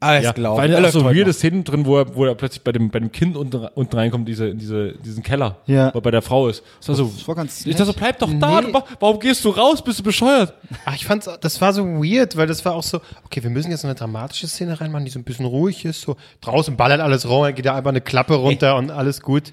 [0.00, 0.62] Alles Ja, gelaufen.
[0.62, 2.88] weil da Er auch so weirde Szenen drin, wo er, wo er plötzlich bei dem,
[2.90, 5.92] bei dem Kind unten, unten reinkommt, diese, in diese, diesen Keller, Ja.
[5.92, 6.62] wo er bei der Frau ist.
[6.78, 8.70] Das war so, Das war ganz ich dachte so, bleib doch da, Nee.
[8.70, 10.54] du, warum gehst du raus, bist du bescheuert?
[10.84, 13.72] Ach, ich fand's, das war so weird, weil das war auch so, okay, wir müssen
[13.72, 17.28] jetzt eine dramatische Szene reinmachen, die so ein bisschen ruhig ist, so draußen ballert alles
[17.28, 19.52] rum, dann geht da einfach eine Klappe runter und alles gut.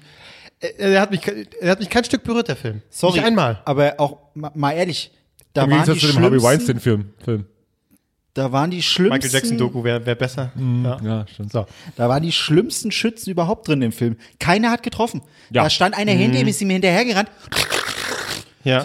[0.60, 1.22] Äh, Er hat mich,
[1.60, 2.82] er hat mich kein Stück berührt, der Film.
[2.88, 3.60] Sorry, Nicht einmal.
[3.64, 5.10] aber auch ma- mal ehrlich,
[5.54, 7.10] da Im waren, Gegensatz die zu dem Harvey Weinstein-Film.
[7.24, 7.46] Film.
[8.36, 10.52] Da waren die schlimmsten, Michael Jackson-Doku wäre wär besser.
[10.84, 11.00] Ja.
[11.02, 11.52] Ja, stimmt.
[11.52, 11.66] So.
[11.96, 14.16] da waren die schlimmsten Schützen überhaupt drin im Film.
[14.38, 15.22] Keiner hat getroffen.
[15.50, 15.62] Ja.
[15.62, 17.30] Da stand einer hinter ihm, ist ihm hinterhergerannt.
[18.62, 18.84] Ja.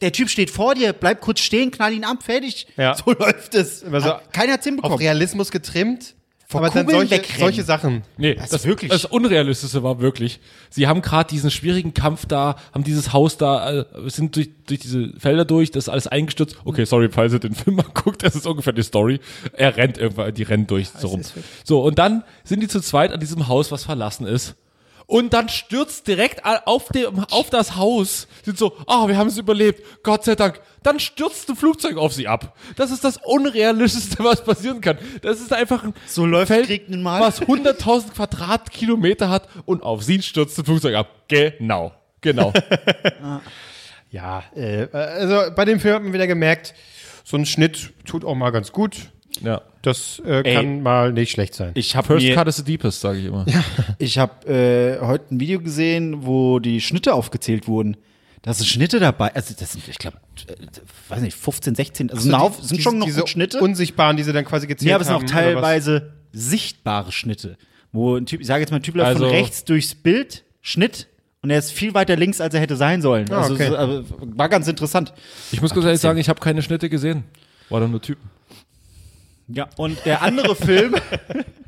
[0.00, 2.66] Der Typ steht vor dir, bleib kurz stehen, knall ihn ab, fertig.
[2.76, 2.94] Ja.
[2.94, 3.82] So läuft es.
[3.82, 4.98] Also, Keiner hat's Auf hinbekommen.
[4.98, 6.14] Realismus getrimmt,
[6.52, 7.40] Vor aber dann Kugeln solche, wegrennen.
[7.40, 8.02] solche Sachen.
[8.16, 10.38] Nee, Das das, wirklich- Das Unrealistische war wirklich,
[10.70, 14.80] sie haben gerade diesen schwierigen Kampf da, haben dieses Haus da, äh, sind durch, durch
[14.80, 16.56] diese Felder durch, das ist alles eingestürzt.
[16.64, 19.18] Okay, sorry, falls ihr den Film mal guckt, das ist ungefähr die Story.
[19.54, 21.22] Er rennt irgendwann, die rennen durch so rum.
[21.64, 24.54] So, und dann sind die zu zweit an diesem Haus, was verlassen ist.
[25.06, 29.38] Und dann stürzt direkt auf, dem, auf das Haus, sind so, ah, wir haben es
[29.38, 30.60] überlebt, Gott sei Dank.
[30.82, 32.56] Dann stürzt ein Flugzeug auf sie ab.
[32.76, 34.98] Das ist das Unrealistischste, was passieren kann.
[35.22, 40.58] Das ist einfach ein So läuft Feld, was 100.000 Quadratkilometer hat und auf sie stürzt
[40.58, 41.08] ein Flugzeug ab.
[41.28, 42.52] Genau, genau.
[44.12, 46.74] Ja, äh, also bei dem Film hat man wieder gemerkt,
[47.24, 49.10] so ein Schnitt tut auch mal ganz gut.
[49.40, 49.62] ja.
[49.82, 51.72] Das äh, kann mal nicht schlecht sein.
[51.74, 53.44] Ich habe First mir, cut is the deepest, sage ich immer.
[53.98, 57.96] ich habe äh, heute ein Video gesehen, wo die Schnitte aufgezählt wurden.
[58.42, 59.34] Da sind Schnitte dabei.
[59.34, 60.18] Also das sind, ich glaube,
[60.48, 60.54] äh,
[61.08, 62.10] weiß nicht, 15, 16.
[62.10, 63.60] Also So ein die- sind diese- schon noch diese Schnitte.
[63.60, 65.22] Unsichtbaren, die sie dann quasi gezählt Ja, aber es sind haben.
[65.24, 65.32] auch was?
[65.32, 67.56] teilweise sichtbare Schnitte.
[67.92, 70.44] Wo ein Typ, ich sage jetzt mal, ein Typ läuft Also- von rechts durchs Bild,
[70.60, 71.08] Schnitt,
[71.42, 73.30] und er ist viel weiter links, als er hätte sein sollen.
[73.32, 73.68] Ah, also okay.
[73.68, 74.04] so, aber
[74.36, 75.12] war ganz interessant.
[75.50, 77.24] Ich muss ganz ehrlich sagen, ich habe keine Schnitte gesehen.
[77.68, 78.30] War doch nur Typen.
[79.48, 80.94] Ja, und der andere Film,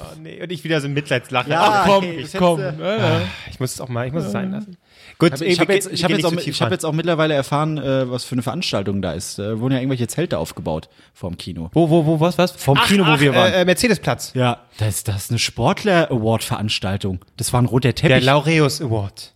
[0.00, 0.42] Oh, nee.
[0.42, 1.52] Und ich wieder so ein Mitleidslachen.
[1.52, 2.60] Ja, Aber Komm, hey, das komm.
[2.60, 3.20] Ja, ja.
[3.50, 4.76] ich muss es auch mal, ich muss es sein lassen.
[5.18, 8.10] Gut, Ich habe jetzt, ich hab jetzt, auch, ich hab jetzt auch mittlerweile erfahren, äh,
[8.10, 9.38] was für eine Veranstaltung da ist.
[9.38, 11.68] Da wurden ja irgendwelche Zelte aufgebaut vorm Kino.
[11.74, 12.52] Wo, wo, wo, was, was?
[12.52, 13.52] Vom Kino, wo wir waren.
[13.52, 14.32] Äh, äh, Mercedesplatz.
[14.34, 17.18] Ja, das ist, das ist eine Sportler-Award-Veranstaltung.
[17.36, 18.24] Das war ein roter Der Teppich.
[18.24, 19.34] Laureus Award.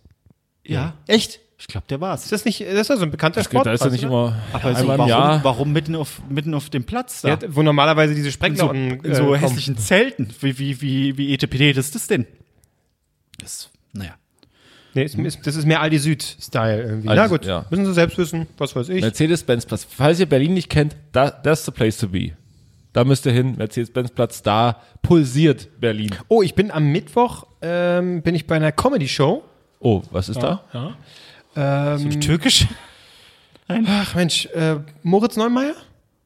[0.65, 1.39] ja, Echt?
[1.57, 2.23] Ich glaube, der war's.
[2.23, 3.65] Ist das nicht, das ist ja so ein bekannter Sport.
[3.65, 5.43] Da ist ja nicht immer Aber so, einmal im warum, Jahr.
[5.43, 7.29] warum mitten auf, mitten auf dem Platz da?
[7.29, 9.35] Ja, wo normalerweise diese in so, Sprecklocken in so äh, kommen.
[9.39, 10.29] hässlichen Zelten.
[10.41, 12.27] Wie, wie, wie, wie ETPD das ist das denn?
[13.39, 14.15] Das, naja.
[14.93, 17.09] Nee, ist, ist, das ist mehr Aldi Süd-Style irgendwie.
[17.09, 17.65] Aldi Na gut, ja.
[17.69, 19.01] müssen Sie selbst wissen, was weiß ich.
[19.01, 19.87] Mercedes-Benz-Platz.
[19.89, 22.31] Falls ihr Berlin nicht kennt, da, that's the place to be.
[22.93, 26.11] Da müsst ihr hin, Mercedes-Benz-Platz, da pulsiert Berlin.
[26.29, 29.43] Oh, ich bin am Mittwoch, ähm, bin ich bei einer Comedy-Show.
[29.79, 30.63] Oh, was ist da?
[31.55, 32.65] Ähm, Türkisch?
[33.67, 35.75] ach Mensch, äh, Moritz Neumeier?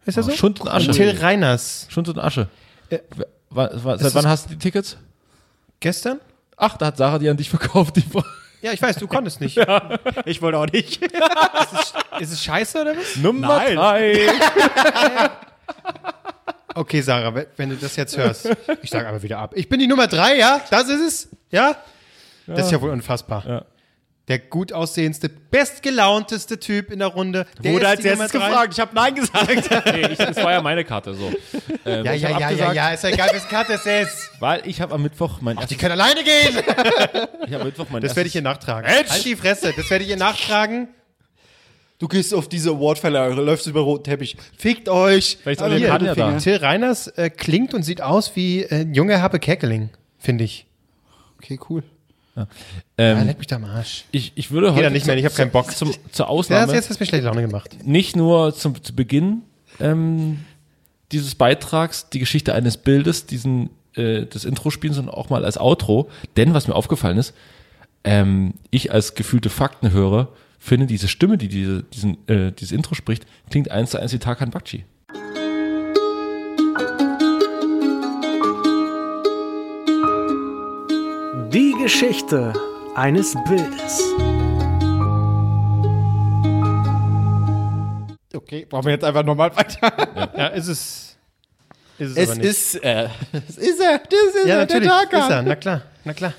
[0.05, 0.31] Ist er so?
[0.31, 0.87] Schund und Asche.
[0.87, 1.87] Und Till Reiners.
[1.89, 2.47] Schund und Asche.
[2.89, 2.99] Äh,
[3.51, 4.97] Wa- wa- seit ist- wann hast du die Tickets?
[5.79, 6.19] Gestern?
[6.57, 7.95] Ach, da hat Sarah die an dich verkauft.
[7.95, 8.03] Die
[8.61, 9.57] Ja, ich weiß, du konntest nicht.
[10.25, 11.01] Ich wollte auch nicht.
[12.19, 13.15] Ist es scheiße oder was?
[13.15, 13.75] Nummer Nein.
[13.75, 14.27] drei.
[16.75, 18.49] Okay, Sarah, wenn- du das jetzt hörst.
[18.81, 19.53] Ich sage aber wieder ab.
[19.55, 20.61] Ich bin die Nummer drei, ja?
[20.69, 21.29] Das ist es?
[21.51, 21.75] Ja?
[22.45, 23.43] Das ist ja wohl unfassbar.
[23.47, 23.65] Ja.
[24.29, 27.47] Der gut aussehendste, bestgelaunteste Typ in der Runde.
[27.63, 28.73] Der Wurde als die erstes gefragt.
[28.73, 29.49] Ich habe Nein gesagt.
[29.93, 31.31] Nee, ich, das war ja meine Karte so.
[31.83, 34.31] Äh, Ja, ja, ja, ja, ja, ist ja egal, wessen Karte es ist.
[34.39, 36.57] Weil ich habe am Mittwoch mein Die erstes, können alleine gehen.
[37.47, 38.87] ich hab am Mittwoch mein Das werde ich ihr nachtragen.
[38.87, 40.89] Halt die Fresse, das werde ich ihr nachtragen.
[41.97, 44.37] Du gehst auf diese Awardverleihung, läufst über roten Teppich.
[44.57, 45.39] Fickt euch.
[45.41, 46.37] Vielleicht den Karten ja da.
[46.37, 50.67] Till Reiners äh, klingt und sieht aus wie äh, ein junger Happe Kerkeling, finde ich.
[51.39, 51.83] Okay, cool.
[52.39, 52.47] Ja,
[53.19, 54.05] Ähm, leck mich da am Arsch.
[54.11, 55.71] ich, ich würde Geht heute nicht mehr, ich habe keinen Bock.
[55.75, 57.77] zum, zur Ja, Ausnahme das jetzt hast du mir schlechte Laune gemacht.
[57.85, 59.41] nicht nur zum, zu Beginn
[59.79, 60.39] ähm,
[61.11, 65.57] dieses Beitrags die Geschichte eines Bildes, diesen äh, das Intro spielen, sondern auch mal als
[65.57, 66.09] Outro.
[66.37, 67.33] Denn was mir aufgefallen ist,
[68.03, 70.29] ähm, ich als gefühlte Faktenhörer
[70.59, 74.19] finde diese Stimme, die diese, diesen, äh, dieses Intro spricht, klingt eins zu eins wie
[74.19, 74.83] Tarkan Bakci.
[81.51, 82.53] Die Geschichte
[82.95, 84.03] eines Bildes.
[88.35, 89.91] Okay, brauchen wir jetzt einfach nochmal weiter.
[90.37, 91.17] Ja, ist es.
[91.97, 92.49] Ist es, Es aber nicht.
[92.49, 93.09] ist, äh,
[93.47, 93.99] es ist er.
[93.99, 94.89] Das ist ja, er, der natürlich.
[94.89, 95.19] Tarkan.
[95.21, 95.41] Ist er.
[95.43, 96.33] Na klar, na klar.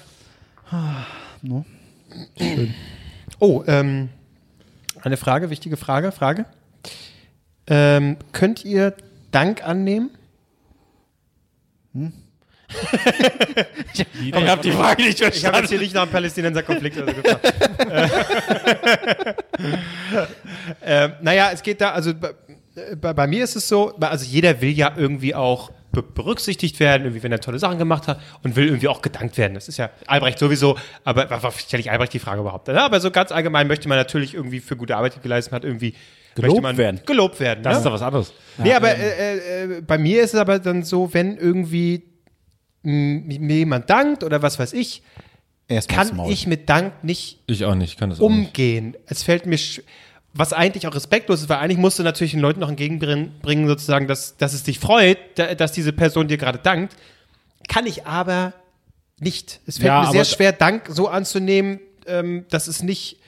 [3.38, 4.08] Oh, ähm,
[5.02, 6.46] eine Frage, wichtige Frage, Frage.
[7.66, 8.94] Ähm, könnt ihr
[9.32, 10.10] Dank annehmen?
[13.92, 15.60] Ich habe die Frage nicht Ich habe verstanden.
[15.60, 17.54] jetzt hier nicht nach dem Palästinenser-Konflikt oder so gefragt.
[20.84, 22.12] ähm, naja, es geht da, also
[23.00, 27.02] bei, bei, mir ist es so, also jeder will ja irgendwie auch be berücksichtigt werden,
[27.04, 29.54] irgendwie, wenn er tolle Sachen gemacht hat und will irgendwie auch gedankt werden.
[29.54, 32.68] Das ist ja Albrecht sowieso, aber was stelle ich Albrecht die Frage überhaupt?
[32.68, 35.94] Aber so ganz allgemein möchte man natürlich irgendwie für gute Arbeit, die geleistet hat, irgendwie
[36.34, 37.00] Gelobt möchte man werden.
[37.04, 37.62] Gelobt werden.
[37.62, 37.78] Das ne?
[37.78, 38.32] ist doch was anderes.
[38.58, 42.04] Nee, aber äh, äh, bei mir ist es aber dann so, wenn irgendwie
[42.82, 45.02] mir jemand dankt oder was weiß ich,
[45.68, 48.48] Erstmal kann ich mit Dank nicht Ich auch nicht, kann das auch nicht.
[48.48, 48.96] umgehen.
[49.06, 49.82] Es fällt mir, sch-
[50.34, 54.06] was eigentlich auch respektlos ist, weil eigentlich musst du natürlich den Leuten noch entgegenbringen, sozusagen,
[54.08, 56.96] dass, dass es dich freut, da, dass diese Person dir gerade dankt.
[57.68, 58.52] Kann ich aber
[59.20, 59.60] nicht.
[59.66, 63.18] Es fällt Ja, mir sehr schwer, Dank so anzunehmen, ähm, dass es nicht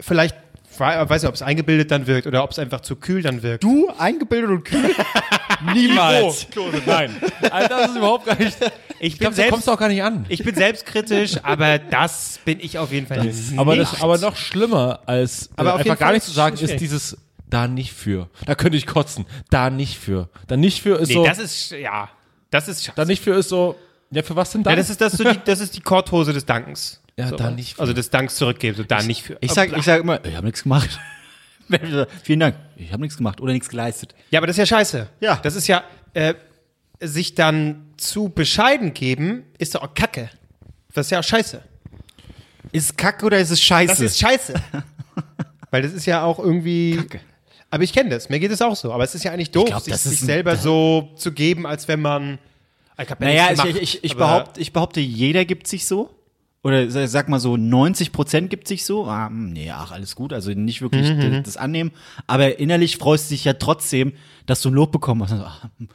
[0.00, 0.34] vielleicht,
[0.78, 3.62] weiß nicht, ob es eingebildet dann wirkt oder ob es einfach zu kühl dann wirkt.
[3.62, 4.90] Du, eingebildet und kühl?
[5.74, 6.46] Niemals.
[6.50, 7.14] Klose, nein.
[7.50, 8.56] Alter, das ist überhaupt gar nicht.
[8.98, 10.26] Ich Ich bin, glaube, da kommst du auch gar nicht an.
[10.28, 13.58] ich bin selbstkritisch, aber das bin ich auf jeden Fall nicht.
[13.58, 16.76] aber, das, aber noch schlimmer als äh, Aber einfach gar Fall nicht zu sagen, ist
[16.80, 17.16] dieses
[17.48, 18.28] da nicht für.
[18.46, 19.26] Da könnte ich kotzen.
[19.50, 20.28] Da nicht für.
[20.46, 21.24] Da nicht für ist Nee, so.
[21.24, 22.08] das ist, ja,
[22.50, 22.96] das ist scheiße.
[22.96, 23.76] da nicht für ist so.
[24.12, 24.70] Ja, für was denn da?
[24.70, 27.00] Ja, das ist, das, so die, das ist die Korthose des Dankens.
[27.16, 27.80] Ja, so, da nicht für.
[27.82, 29.36] Also des Danks zurückgeben, so da nicht für.
[29.40, 30.98] Ich sag, ich sag immer, ich habe nichts gemacht.
[32.24, 32.56] Vielen Dank.
[32.76, 34.14] Ich habe nichts gemacht oder nichts geleistet.
[34.30, 35.08] Ja, aber das ist ja scheiße.
[35.20, 35.36] Ja.
[35.42, 36.34] Das ist ja, äh,
[37.00, 40.30] sich dann zu bescheiden geben, ist doch auch Kacke.
[40.92, 41.62] Das ist ja auch scheiße.
[42.72, 43.88] Ist es Kacke oder ist es Scheiße?
[43.88, 44.54] Das ist scheiße.
[45.70, 46.96] Weil das ist ja auch irgendwie.
[46.96, 47.20] Kacke.
[47.70, 48.92] Aber ich kenne das, mir geht es auch so.
[48.92, 52.00] Aber es ist ja eigentlich doof, glaub, sich, sich selber so zu geben, als wenn
[52.00, 52.38] man.
[53.00, 55.86] Ich hab ja naja, ich, gemacht, ich, ich, aber- behaupte, ich behaupte, jeder gibt sich
[55.86, 56.10] so.
[56.62, 59.06] Oder sa- sag mal so, 90 Prozent gibt sich so.
[59.06, 60.32] Ah, hm, nee, ach, alles gut.
[60.32, 61.90] Also nicht wirklich d- das annehmen.
[62.26, 64.12] Aber innerlich freust du dich ja trotzdem,
[64.46, 65.32] dass du ein Lob bekommen hast.
[65.32, 65.88] Also, ah, hm,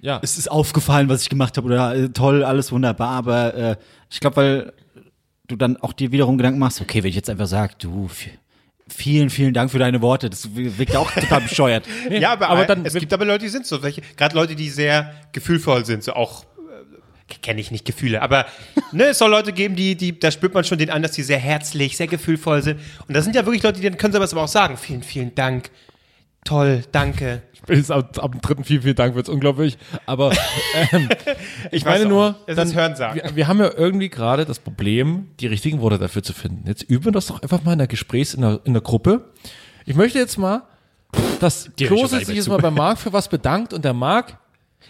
[0.00, 0.20] ja.
[0.22, 1.66] es ist aufgefallen, was ich gemacht habe.
[1.66, 3.08] Oder äh, toll, alles wunderbar.
[3.10, 3.76] Aber äh,
[4.10, 4.72] ich glaube, weil
[5.48, 8.08] du dann auch dir wiederum Gedanken machst, okay, wenn ich jetzt einfach sage, du,
[8.88, 11.84] vielen, vielen Dank für deine Worte, das wirkt auch total bescheuert.
[12.10, 13.82] Ja, aber, aber dann- es gibt aber Leute, die sind so.
[13.82, 16.44] Welche, gerade Leute, die sehr gefühlvoll sind, so auch.
[17.42, 18.46] Kenne ich nicht Gefühle, aber
[18.92, 21.22] ne, es soll Leute geben, die, die, da spürt man schon den an, dass die
[21.22, 22.80] sehr herzlich, sehr gefühlvoll sind.
[23.08, 25.34] Und das sind ja wirklich Leute, die dann können sie aber auch sagen, vielen, vielen
[25.34, 25.70] Dank.
[26.44, 27.42] Toll, danke.
[27.66, 29.76] Bis ab, ab dem dritten vielen, vielen Dank wird's unglaublich.
[30.06, 30.32] Aber
[30.92, 31.08] ähm,
[31.72, 32.36] ich weiß meine nur.
[32.46, 33.20] Es dann, ist Hörensagen.
[33.20, 36.68] wir, wir haben ja irgendwie gerade das Problem, die richtigen Worte dafür zu finden.
[36.68, 39.32] Jetzt üben wir das doch einfach mal in der Gesprächs-, in der, in der Gruppe.
[39.84, 40.62] Ich möchte jetzt mal,
[41.40, 44.38] dass Klose sich jetzt mal bei Marc für was bedankt und der Marc,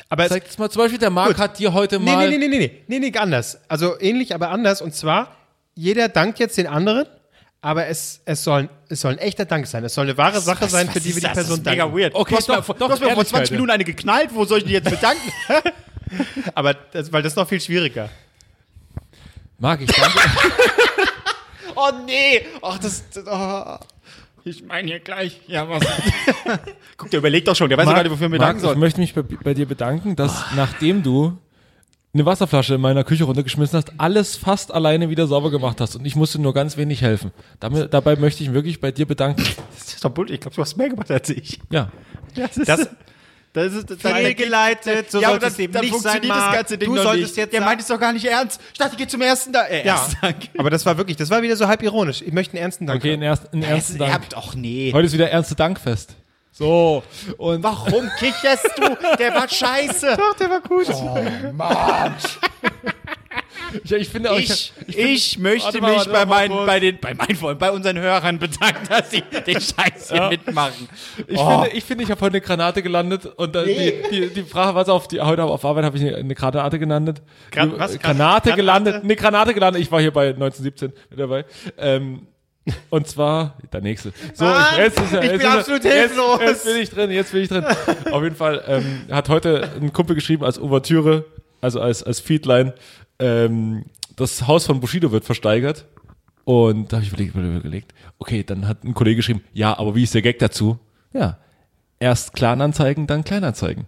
[0.09, 1.39] Aber es, sagt jetzt mal zum Beispiel, der Marc Gut.
[1.39, 3.59] hat dir heute nee, mal, nee, nee, nee, nee, nee, nee, anders.
[3.69, 4.81] Also ähnlich, aber anders.
[4.81, 5.37] Und zwar,
[5.75, 7.07] jeder dankt jetzt den anderen,
[7.61, 9.85] aber es, es, soll, es soll ein echter Dank sein.
[9.85, 11.99] Es soll eine wahre Sache sein, für die wir die Person mega danken.
[11.99, 12.15] weird.
[12.15, 13.55] Okay, du hast, doch, doch, du hast mir vor Ehrlichkeit, 20 ja.
[13.57, 14.31] Minuten eine geknallt.
[14.33, 15.33] Wo soll ich die jetzt bedanken?
[16.55, 18.09] Aber das, weil das ist noch viel schwieriger.
[19.59, 20.19] Marc, ich danke,
[21.75, 22.47] oh nee.
[22.63, 23.03] Ach, das.
[23.11, 23.79] das oh.
[24.47, 25.41] Ich meine hier gleich.
[25.49, 25.85] Ja, was?
[26.97, 27.69] Guck, der überlegt doch schon.
[27.69, 28.79] Der weiß ja gar nicht, wofür wir Marc, bedanken ich sollen.
[28.79, 31.37] möchte mich bei, bei dir bedanken, dass nachdem du
[32.15, 36.05] eine Wasserflasche in meiner Küche runtergeschmissen hast, alles fast alleine wieder sauber gemacht hast und
[36.07, 37.33] ich musste nur ganz wenig helfen.
[37.59, 39.43] Damit, dabei möchte ich mich wirklich bei dir bedanken.
[39.77, 40.31] Das ist doch bull.
[40.31, 41.59] Ich glaube, du hast mehr gemacht als ich.
[41.71, 41.91] Ja.
[42.37, 42.89] Das ist, Das-
[43.57, 46.55] das ist das Fehlgeleitet, so ja, aber sollte es eben dann nicht funktioniert sein, das
[46.55, 47.37] ganze Ding Du solltest nicht.
[47.37, 48.61] jetzt Der meint es doch gar nicht ernst.
[48.73, 49.65] Ich dachte, ich gehe zum ersten da.
[49.67, 50.37] Äh, Ja, ersten Dank.
[50.59, 52.23] aber das war wirklich, das war wieder so halb ironisch.
[52.23, 53.01] Ich möchte einen ernsten Dank.
[53.01, 54.13] Okay, einen, erst, einen ernsten Dank.
[54.13, 54.91] habt doch nee.
[54.93, 56.15] Heute ist wieder ernste Dankfest.
[56.53, 57.03] So.
[57.37, 58.97] Und Warum kicherst du?
[59.19, 60.17] Der war scheiße.
[60.17, 60.87] Doch, der war gut.
[63.85, 67.15] Ich, ich finde auch, Ich, ich, ich, möchte mal, mich bei, meinen, bei, den, bei
[67.15, 70.89] meinen Freunden, bei unseren Hörern bedanken, dass sie den Scheiß hier mitmachen.
[71.27, 74.43] ich finde, ich, finde, ich habe heute eine Granate gelandet und dann die, die, die
[74.43, 77.23] Frage, was auf die, heute auf Arbeit habe ich eine, eine Granate gelandet.
[77.53, 77.99] Gra- Die- was?
[77.99, 78.53] Granate Granate?
[78.57, 79.83] gelandet, eine Granate gelandet.
[79.83, 81.45] Ich war hier bei 1917 mit dabei.
[81.79, 82.27] Ähm,
[82.91, 84.13] und zwar, der nächste.
[84.35, 86.41] So, Mann, jetzt ist er, ich jetzt bin ist absolut jetzt, hilflos.
[86.41, 87.65] Jetzt bin ich drin, jetzt bin ich drin.
[88.11, 91.27] Auf jeden Fall ähm, hat heute ein Kumpel geschrieben als Ouvertüre,
[91.61, 92.73] also als, als Feedline,
[93.19, 93.85] ähm,
[94.17, 95.87] das Haus von Bushido wird versteigert.
[96.45, 100.05] Und da habe ich überlegt, überlegt, okay, dann hat ein Kollege geschrieben, ja, aber wie
[100.05, 100.79] ist der Gag dazu?
[101.13, 101.39] Ja,
[101.99, 103.87] erst Kleinanzeigen, dann Kleinanzeigen.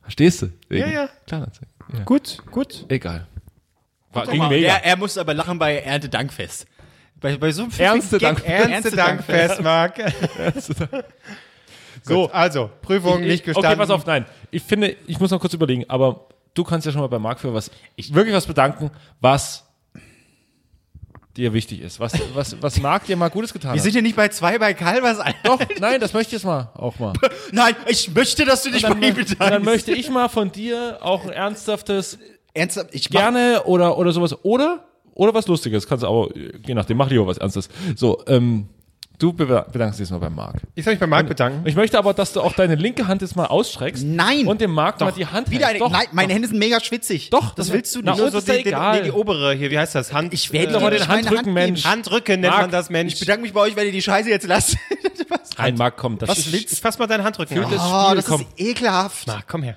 [0.00, 0.50] Verstehst du?
[0.70, 1.08] Ja, ja.
[1.26, 1.68] Kleinanzeigen.
[1.92, 2.04] Ja.
[2.04, 2.86] Gut, gut.
[2.88, 3.26] Egal.
[4.12, 4.68] War, ging mega.
[4.68, 6.66] Er, er musste aber lachen bei Erntedankfest.
[7.20, 9.98] Bei, bei so einem Ernste Gag- Dank- Ernste Dankfest, Marc.
[12.02, 13.70] so, also, Prüfung nicht gestanden.
[13.72, 14.24] Okay, pass auf, nein.
[14.50, 17.40] Ich finde, ich muss noch kurz überlegen, aber du kannst ja schon mal bei Marc
[17.40, 18.90] für was, ich wirklich was bedanken,
[19.20, 19.64] was
[21.36, 22.00] dir wichtig ist.
[22.00, 23.84] Was, was, was Marc dir mal Gutes getan Wir hat.
[23.84, 24.74] sind ja nicht bei zwei bei.
[24.74, 25.38] Alter.
[25.44, 27.12] Doch, nein, das möchte ich jetzt mal auch mal.
[27.52, 30.98] Nein, ich möchte, dass du dich bei Dann, ihm dann möchte ich mal von dir
[31.00, 32.18] auch ein ernsthaftes
[32.52, 34.44] Ernsthaft, ich mach, gerne oder, oder sowas.
[34.44, 34.84] Oder,
[35.14, 35.86] oder was Lustiges.
[35.86, 37.68] Kannst du aber, je nachdem, mach lieber was Ernstes.
[37.94, 38.68] So, ähm,
[39.20, 40.56] du be- bedankst dich jetzt mal beim Marc.
[40.74, 41.66] Ich soll mich bei Marc bedanken.
[41.68, 44.02] Ich möchte aber, dass du auch deine linke Hand jetzt mal ausstreckst.
[44.04, 44.46] Nein.
[44.48, 45.82] Und dem Marc mal die Hand wieder hältst.
[45.82, 47.30] eine, Doch, nein, meine Hände sind mega schwitzig.
[47.30, 48.22] Doch, das das- willst du Na, nicht.
[48.22, 48.96] und ist ja den, egal.
[48.98, 50.12] nee, die obere hier, wie heißt das?
[50.12, 50.34] Hand.
[50.34, 51.54] Ich werde doch dir mal nicht den Hand Handrücken, geben.
[51.54, 51.84] Mensch.
[51.84, 53.12] Handrücken nennt Marc, man das, Mensch.
[53.14, 54.76] Ich bedanke mich bei euch, wenn ihr die Scheiße jetzt lasst.
[55.58, 56.18] Nein, Marc, komm.
[56.18, 58.40] Das Was ist, willst Ich fass mal deinen Handrücken Oh, Spiel, das komm.
[58.40, 59.26] ist ekelhaft.
[59.26, 59.76] Marc, komm her.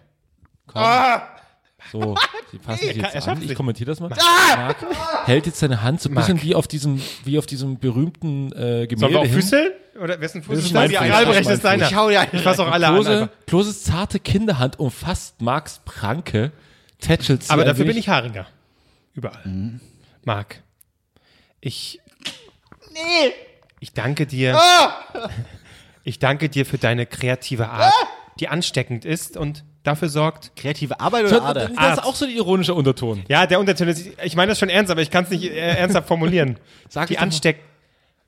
[1.91, 2.15] So,
[2.51, 3.41] sie passen sich jetzt an.
[3.41, 4.09] Ich kommentiere das mal.
[4.09, 4.77] Marc
[5.25, 8.87] hält jetzt seine Hand so ein bisschen wie auf diesem, wie auf diesem berühmten äh,
[8.87, 9.33] Gemälde Sollen wir auch hin.
[9.33, 9.71] Füßeln?
[10.01, 10.91] Oder wessen Fuß Das ist das?
[10.91, 11.87] Ja, das ist deiner.
[11.87, 12.31] Ich hau dir einen.
[12.33, 12.95] Ich fass auch alle an.
[12.95, 13.45] Klose, einfach.
[13.45, 16.51] Kloses zarte Kinderhand umfasst Marks Pranke,
[16.99, 18.47] tätschelt sie Aber dafür bin ich haariger.
[19.13, 19.79] Überall.
[20.23, 20.63] Marc,
[21.61, 21.99] ich.
[22.91, 23.33] Nee!
[23.79, 24.57] Ich danke dir.
[26.05, 27.93] Ich danke dir für deine kreative Art,
[28.39, 30.55] die ansteckend ist und dafür sorgt.
[30.55, 31.69] Kreative Arbeit Das, oder Ader?
[31.69, 33.23] das ist auch so ein ironischer Unterton.
[33.27, 34.07] Ja, der Unterton ist.
[34.23, 36.57] Ich meine das schon ernst, aber ich kann es nicht äh, ernsthaft formulieren.
[36.89, 37.61] Sag die es ansteckt.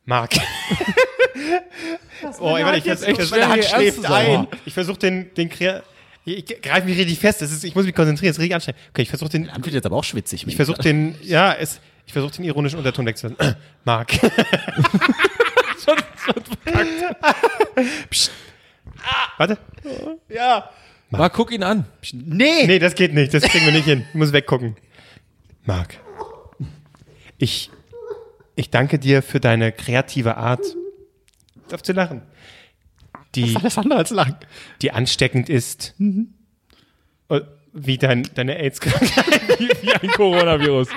[0.06, 0.36] Marc.
[2.40, 4.48] oh, ey, warte, ich, ich, ich, schwer, Hand schläft ein.
[4.66, 5.82] Ich versuche den, den Krea
[6.26, 7.42] Ich, ich greife mich richtig fest.
[7.42, 8.30] Das ist, ich muss mich konzentrieren.
[8.30, 8.82] Das ist richtig anstrengend.
[8.92, 9.52] Okay, ich versuche den.
[9.52, 10.46] Hand wird jetzt aber auch schwitzig.
[10.48, 11.16] Ich versuche den.
[11.24, 11.80] Ja, es.
[12.08, 13.56] Ich versuche den ironischen Unterton wegzulassen.
[13.84, 14.12] Marc.
[18.10, 18.32] Psst.
[19.38, 19.58] Warte.
[20.30, 20.70] Ja.
[21.18, 21.86] Marc, guck ihn an.
[22.14, 22.66] Nee.
[22.68, 23.34] Nee, das geht nicht.
[23.34, 24.06] Das kriegen wir nicht hin.
[24.10, 24.76] Ich muss weggucken.
[25.66, 26.00] Marc.
[27.38, 27.70] Ich.
[28.56, 30.62] Ich danke dir für deine kreative Art.
[31.74, 32.22] Auf zu lachen.
[33.36, 34.38] Die, Alles andere als lang.
[34.82, 35.94] die ansteckend ist.
[37.30, 37.42] Äh,
[37.74, 39.42] Wie dein, deine AIDS-Krankheit.
[39.82, 40.88] Wie ein Coronavirus.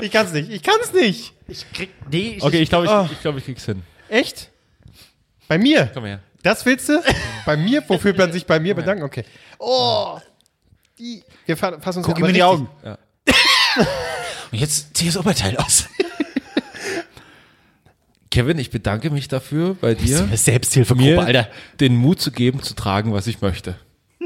[0.00, 0.50] Ich kann's nicht.
[0.50, 1.32] Ich kann's nicht.
[1.48, 1.88] Ich krieg.
[2.10, 3.08] Nee, ich, Okay, ich glaube, ich, Oh.
[3.10, 3.82] ich, glaub, ich krieg's hin.
[4.10, 4.50] Echt?
[5.48, 5.90] Bei mir?
[5.94, 6.20] Komm her.
[6.42, 7.00] Das willst du?
[7.46, 7.82] bei mir?
[7.88, 9.04] Wofür man sich bei mir bedanken?
[9.04, 9.24] Okay.
[9.58, 10.18] Oh.
[10.98, 11.22] Die.
[11.46, 12.68] Wir fa- fassen uns Guck ihm in die Augen.
[14.52, 15.86] Und jetzt zieh das Oberteil aus.
[18.30, 21.48] Kevin, ich bedanke mich dafür, bei dir Selbsthilfegruppe, mir Alter.
[21.80, 23.74] den Mut zu geben, zu tragen, was ich möchte.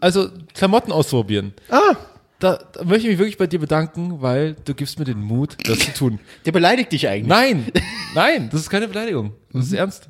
[0.00, 1.52] also Klamotten ausprobieren.
[1.68, 1.96] Ah,
[2.40, 5.56] Da, da möchte ich mich wirklich bei dir bedanken, weil du gibst mir den Mut,
[5.68, 6.20] das zu tun.
[6.46, 7.28] Der beleidigt dich eigentlich.
[7.28, 7.66] Nein,
[8.14, 9.34] nein, das ist keine Beleidigung.
[9.52, 10.08] Das ist ernst.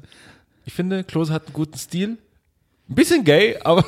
[0.64, 2.18] Ich finde, Klose hat einen guten Stil.
[2.88, 3.84] Ein bisschen gay, aber,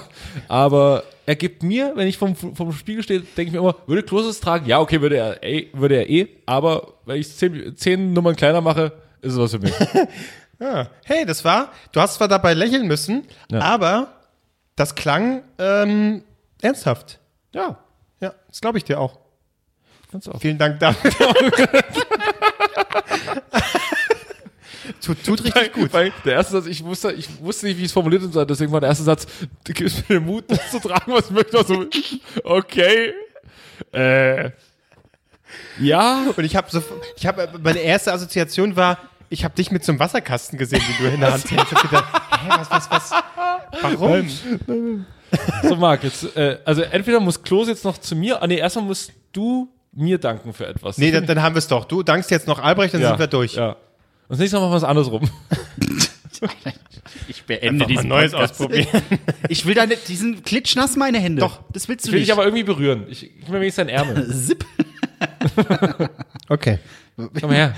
[0.48, 4.02] aber er gibt mir, wenn ich vom, vom Spiegel stehe, denke ich mir immer, würde
[4.02, 4.66] Klose es tragen?
[4.66, 8.60] Ja, okay, würde er, eh, würde er eh, aber wenn ich zehn, zehn Nummern kleiner
[8.60, 9.72] mache, ist es was für mich.
[10.60, 10.88] ja.
[11.04, 13.60] hey, das war, du hast zwar dabei lächeln müssen, Ja.
[13.60, 14.12] aber
[14.76, 16.22] das klang ähm,
[16.60, 17.18] ernsthaft.
[17.54, 17.78] Ja,
[18.22, 19.18] Ja, das glaube ich dir auch.
[20.12, 20.40] du auch.
[20.40, 21.10] Vielen Dank dafür.
[25.00, 25.92] tut, tut richtig gut.
[25.92, 28.70] Weil der erste Satz, ich wusste, ich wusste nicht, wie ich es formuliert soll, deswegen
[28.70, 29.26] war der erste Satz,
[29.64, 31.58] du gibst mir den Mut, das zu tragen, was ich möchte.
[31.58, 31.86] Also,
[32.44, 33.12] okay.
[33.92, 34.50] Äh.
[35.80, 36.26] Ja.
[36.36, 36.80] Und ich habe so,
[37.16, 38.98] ich habe meine erste Assoziation war,
[39.30, 41.72] ich habe dich mit so einem Wasserkasten gesehen, wie du in der Hand hältst.
[41.72, 43.10] Ich hab gedacht, hä, was, was, was?
[43.82, 45.06] Warum?
[45.62, 48.84] So, Marc, jetzt, äh, also entweder muss Klos jetzt noch zu mir, ah nee, erstmal
[48.84, 50.98] musst du mir danken für etwas.
[50.98, 51.84] Nee, dann, dann haben wir es doch.
[51.84, 53.54] Du dankst jetzt noch Albrecht, dann ja, sind wir durch.
[53.54, 53.70] Ja.
[53.70, 53.76] Und
[54.28, 55.30] das nächste Mal machen wir was anderes rum.
[57.28, 59.02] Ich beende Mal Neues ausprobieren.
[59.48, 61.40] Ich will deine, diesen klitschnass meine Hände.
[61.40, 61.60] Doch.
[61.72, 62.28] Das willst du Will nicht.
[62.28, 63.06] ich aber irgendwie berühren.
[63.08, 64.34] Ich, ich mir wenigstens deinen Ärmel.
[64.34, 64.64] Zip.
[66.48, 66.78] Okay,
[67.40, 67.74] Komm her.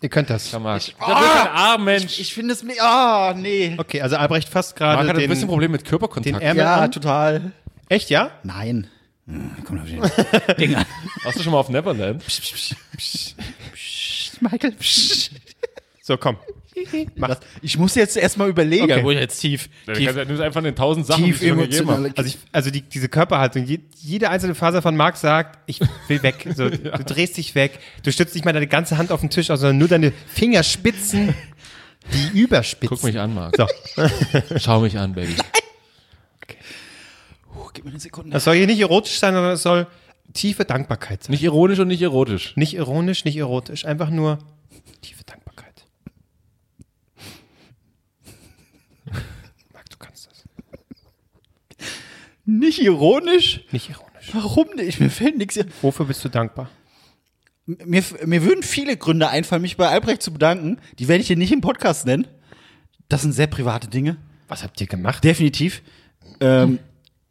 [0.00, 0.50] Ihr könnt das.
[0.50, 0.82] Komm, Marc.
[0.88, 2.18] Ich wirklich einen Arm, Mensch.
[2.20, 2.74] Ich finde es mir.
[2.80, 3.74] Ah, nee.
[3.78, 6.42] Okay, also Albrecht fasst Marc gerade hat ein bisschen den, Problem mit den Körperkontakt.
[6.42, 6.92] Ärmel Ja, an.
[6.92, 7.52] total.
[7.88, 8.30] Echt, ja?
[8.42, 8.88] Nein.
[9.26, 9.88] Hm, Komm auf
[10.48, 10.84] den Ding an.
[11.24, 12.22] Warst du schon mal auf Neverland?
[14.40, 14.74] Michael.
[16.06, 16.36] So, komm.
[17.16, 17.40] Was?
[17.62, 18.84] Ich muss jetzt erstmal überlegen.
[18.84, 19.02] Okay.
[19.02, 19.68] Wo ich jetzt tief.
[19.86, 22.12] Du tief ja nur einfach in den tausend Sachen, tief die ich schon gegeben emotional.
[22.16, 26.22] Also, ich, also die, diese Körperhaltung, je, jede einzelne Faser von Marc sagt, ich will
[26.22, 26.46] weg.
[26.54, 27.80] So, Du drehst dich weg.
[28.04, 31.34] Du stützt nicht mal deine ganze Hand auf den Tisch sondern nur deine Fingerspitzen,
[32.12, 32.96] die überspitzen.
[32.96, 33.56] Guck mich an, Marc.
[33.56, 33.66] So,
[34.58, 35.34] Schau mich an, Baby.
[37.56, 38.30] Oh, gib mir eine Sekunde.
[38.30, 39.88] das soll hier nicht erotisch sein, sondern es soll
[40.34, 41.32] tiefe Dankbarkeit sein.
[41.32, 42.54] Nicht ironisch und nicht erotisch.
[42.54, 44.38] Nicht ironisch, nicht erotisch, einfach nur
[45.02, 45.84] tiefe Dankbarkeit.
[49.72, 50.44] Marc, du kannst das.
[52.46, 53.60] Nicht ironisch?
[53.72, 54.30] Nicht ironisch.
[54.32, 55.00] Warum nicht?
[55.00, 55.58] Mir fällt nichts.
[55.82, 56.70] Wofür bist du dankbar?
[57.66, 60.78] Mir, mir würden viele Gründe einfallen, mich bei Albrecht zu bedanken.
[61.00, 62.26] Die werde ich hier nicht im Podcast nennen.
[63.08, 64.16] Das sind sehr private Dinge.
[64.48, 65.24] Was habt ihr gemacht?
[65.24, 65.82] Definitiv.
[66.40, 66.78] Ähm,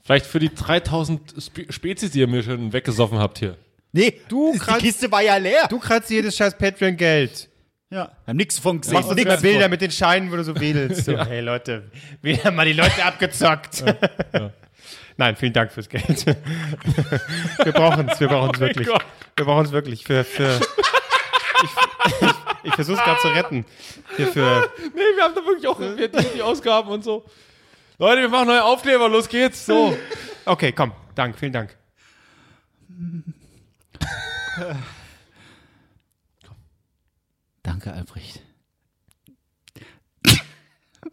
[0.04, 3.58] Vielleicht für die 3000 Spe Spezies, die ihr mir schon weggesoffen habt hier.
[3.94, 5.68] nee, Du die kratzt- Kiste war ja leer.
[5.70, 7.50] Du kratzt jedes scheiß Patreon-Geld.
[7.90, 8.12] Ja.
[8.28, 8.96] Haben nichts von gesehen.
[8.96, 9.72] Machst nix nix Bilder von.
[9.72, 11.06] mit den Scheinen, wo du so wedelst.
[11.06, 11.90] So, Hey Leute,
[12.22, 13.84] wir haben mal die Leute abgezockt.
[15.18, 16.26] Nein, vielen Dank fürs Geld.
[16.26, 18.88] wir brauchen es, wir brauchen es wirklich.
[18.88, 19.06] Gott.
[19.36, 20.60] Wir brauchen es wirklich für, für
[21.64, 21.70] ich,
[22.22, 22.30] ich,
[22.64, 23.66] ich versuche es gerade zu retten.
[24.18, 27.26] Hier für, Nee, wir haben da wirklich auch wir die Ausgaben und so.
[27.98, 29.66] Leute, wir machen neue Aufkleber, los geht's.
[29.66, 29.98] So.
[30.46, 31.78] okay, komm, Dank, vielen Dank.
[37.64, 38.42] Danke, Albrecht.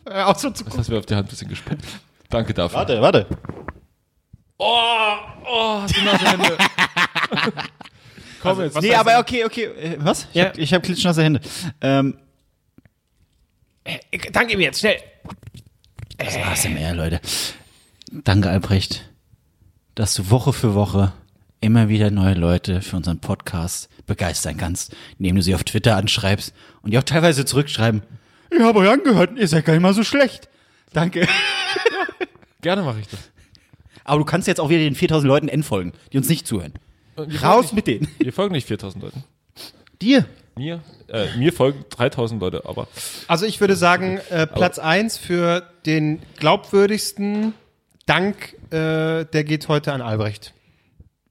[0.05, 1.85] Auch so zu Das hast du mir auf die Hand ein bisschen gespuckt.
[2.29, 2.79] Danke dafür.
[2.79, 3.27] Warte, warte.
[4.65, 6.57] Oh, oh, die nasse Hände.
[8.43, 8.81] Komm jetzt.
[8.81, 9.65] Nee, aber okay, okay.
[9.65, 10.29] Äh, was?
[10.31, 10.45] Ich Ja.
[10.47, 11.41] hab, ich hab klitschnasse Hände.
[11.81, 12.17] Ähm,
[14.31, 14.99] Danke ihm jetzt, schnell.
[16.17, 17.21] das war's mehr, Leute.
[18.13, 19.11] Danke, Albrecht,
[19.97, 21.13] dass du Woche für Woche
[21.61, 26.55] immer wieder neue Leute für unseren Podcast begeistern kannst, indem du sie auf Twitter anschreibst
[26.83, 28.03] und die auch teilweise zurückschreiben.
[28.51, 30.49] Ich habe euch angehört und ihr seid gar nicht mal so schlecht.
[30.93, 31.27] Danke.
[32.61, 33.19] Gerne mache ich das.
[34.05, 36.73] Aber du kannst jetzt auch wieder den 4000 Leuten entfolgen, die uns nicht zuhören.
[37.17, 38.09] Wir Raus folgen mit denen.
[38.19, 39.25] Wir folgen nicht 4000 Leuten.
[40.01, 40.25] Dir.
[40.57, 42.89] Mir, äh, mir folgen 3000 Leute, aber
[43.29, 47.55] Also ich würde sagen, äh, Platz 1 für den glaubwürdigsten
[48.07, 50.53] Dank, äh, der geht heute an Albrecht.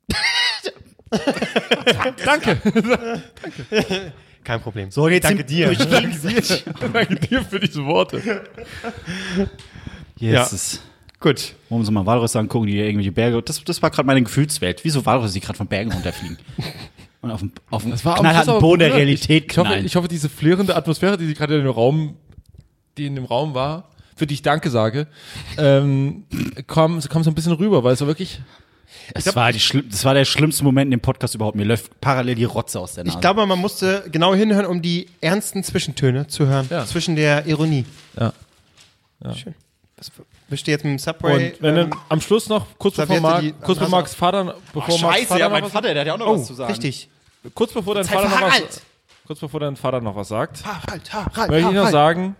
[2.25, 2.61] danke.
[4.43, 4.89] Kein Problem.
[4.89, 5.69] So, jetzt Danke dir.
[5.69, 5.75] die-
[6.93, 8.43] danke dir für diese Worte.
[10.17, 10.81] Jesus.
[11.21, 11.53] Gut.
[11.69, 13.41] Wollen wir uns mal Walrüsse angucken, die irgendwelche Berge.
[13.43, 14.83] Das, das war gerade meine Gefühlswelt.
[14.83, 16.37] Wie so Walrüsse, die gerade von Bergen runterfliegen.
[17.21, 18.95] Und auf dem, auf dem Das war knallharten Boden der.
[18.95, 19.85] Realität Ich hoffe, knallen.
[19.85, 22.15] ich hoffe, diese flirrende Atmosphäre, die gerade in dem Raum,
[22.97, 25.05] die in dem Raum war, für die ich Danke sage,
[25.59, 26.23] ähm,
[26.65, 28.41] kam, kam so ein bisschen rüber, weil es war wirklich.
[29.13, 31.55] das, war die schlimm, das war der schlimmste Moment in dem Podcast überhaupt.
[31.55, 33.15] Mir läuft parallel die Rotze aus der Nase.
[33.15, 36.65] Ich glaube, man musste genau hinhören, um die ernsten Zwischentöne zu hören.
[36.71, 36.85] Ja.
[36.87, 37.85] Zwischen der Ironie.
[38.19, 38.33] Ja.
[39.35, 39.53] Schön.
[39.97, 40.11] Was,
[40.51, 41.51] wisst ihr jetzt mit dem Subway?
[41.51, 44.55] Und wenn ähm, dann am Schluss noch, kurz bevor, Marc, die- kurz bevor Marks Vater,
[44.73, 47.09] bevor Marks Vater noch was, der hat ja auch noch oh, richtig.
[47.55, 48.81] kurz bevor dein Vater noch was,
[49.25, 51.91] kurz bevor dein Vater noch was sagt, Harald, Harald, möchte ich noch Harald.
[51.91, 52.35] sagen,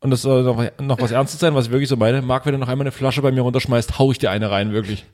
[0.00, 2.52] und das soll noch, noch was Ernstes sein, was ich wirklich so meine, Marc, wenn
[2.52, 5.04] du noch einmal eine Flasche bei mir runterschmeißt, hau ich dir eine rein, wirklich.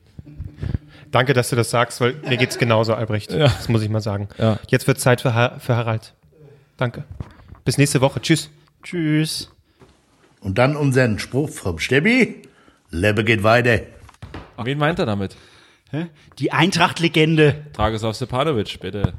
[1.11, 3.31] Danke, dass du das sagst, weil mir geht's genauso, Albrecht.
[3.31, 4.27] Das muss ich mal sagen.
[4.37, 4.59] Ja.
[4.67, 6.13] Jetzt wird Zeit für, Ha- für Harald.
[6.77, 7.05] Danke.
[7.63, 8.21] Bis nächste Woche.
[8.21, 8.49] Tschüss.
[8.83, 9.49] Tschüss.
[10.45, 12.43] Und dann unseren Spruch vom Stebbi.
[12.91, 13.79] Lebe geht weiter.
[14.63, 15.35] Wen meint er damit?
[15.89, 16.05] Hä?
[16.37, 17.65] Die Eintracht-Legende.
[17.73, 19.13] Dragoslav Stepanovic, bitte.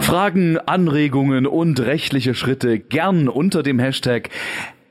[0.00, 4.28] Fragen, Anregungen und rechtliche Schritte gern unter dem Hashtag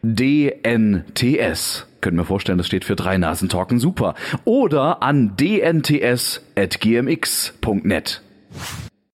[0.02, 1.86] DNTS.
[2.02, 4.16] Können wir vorstellen, das steht für drei Nasen talken super.
[4.46, 6.42] Oder an dnts.gmx.net.